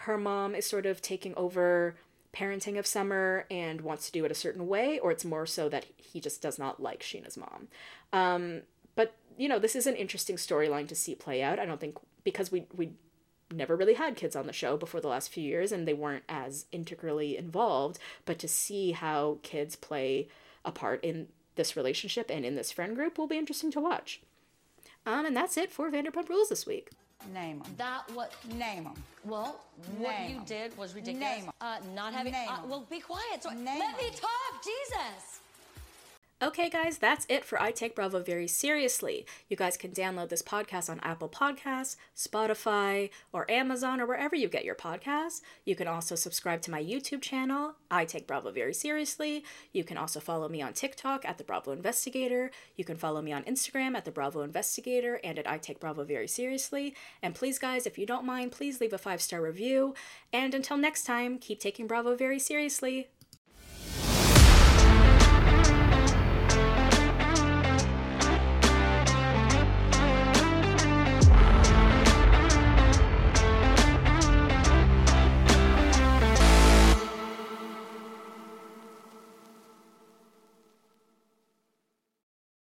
[0.00, 1.96] her mom is sort of taking over
[2.32, 5.68] parenting of Summer and wants to do it a certain way, or it's more so
[5.68, 7.68] that he just does not like Scheana's mom.
[8.12, 8.62] Um,
[8.94, 11.58] but you know, this is an interesting storyline to see play out.
[11.58, 12.92] I don't think because we we
[13.52, 16.24] never really had kids on the show before the last few years and they weren't
[16.28, 20.28] as integrally involved, but to see how kids play
[20.64, 24.20] a part in this relationship and in this friend group will be interesting to watch.
[25.04, 26.90] Um, and that's it for Vanderpump Rules this week.
[27.32, 27.74] Name them.
[27.78, 28.32] That what?
[28.54, 28.94] Name them.
[29.24, 29.60] Well,
[29.98, 30.44] what you you 'em.
[30.44, 31.20] did was ridiculous.
[31.38, 31.52] Name 'em.
[31.60, 32.32] Uh, not having.
[32.32, 32.68] Name Uh, 'em.
[32.68, 33.42] well, be quiet.
[33.42, 34.62] So, Name let me talk.
[34.62, 35.35] Jesus.
[36.42, 39.24] Okay, guys, that's it for I Take Bravo Very Seriously.
[39.48, 44.46] You guys can download this podcast on Apple Podcasts, Spotify, or Amazon, or wherever you
[44.46, 45.40] get your podcasts.
[45.64, 49.44] You can also subscribe to my YouTube channel, I Take Bravo Very Seriously.
[49.72, 52.50] You can also follow me on TikTok at The Bravo Investigator.
[52.76, 56.04] You can follow me on Instagram at The Bravo Investigator and at I Take Bravo
[56.04, 56.94] Very Seriously.
[57.22, 59.94] And please, guys, if you don't mind, please leave a five star review.
[60.34, 63.08] And until next time, keep taking Bravo very seriously.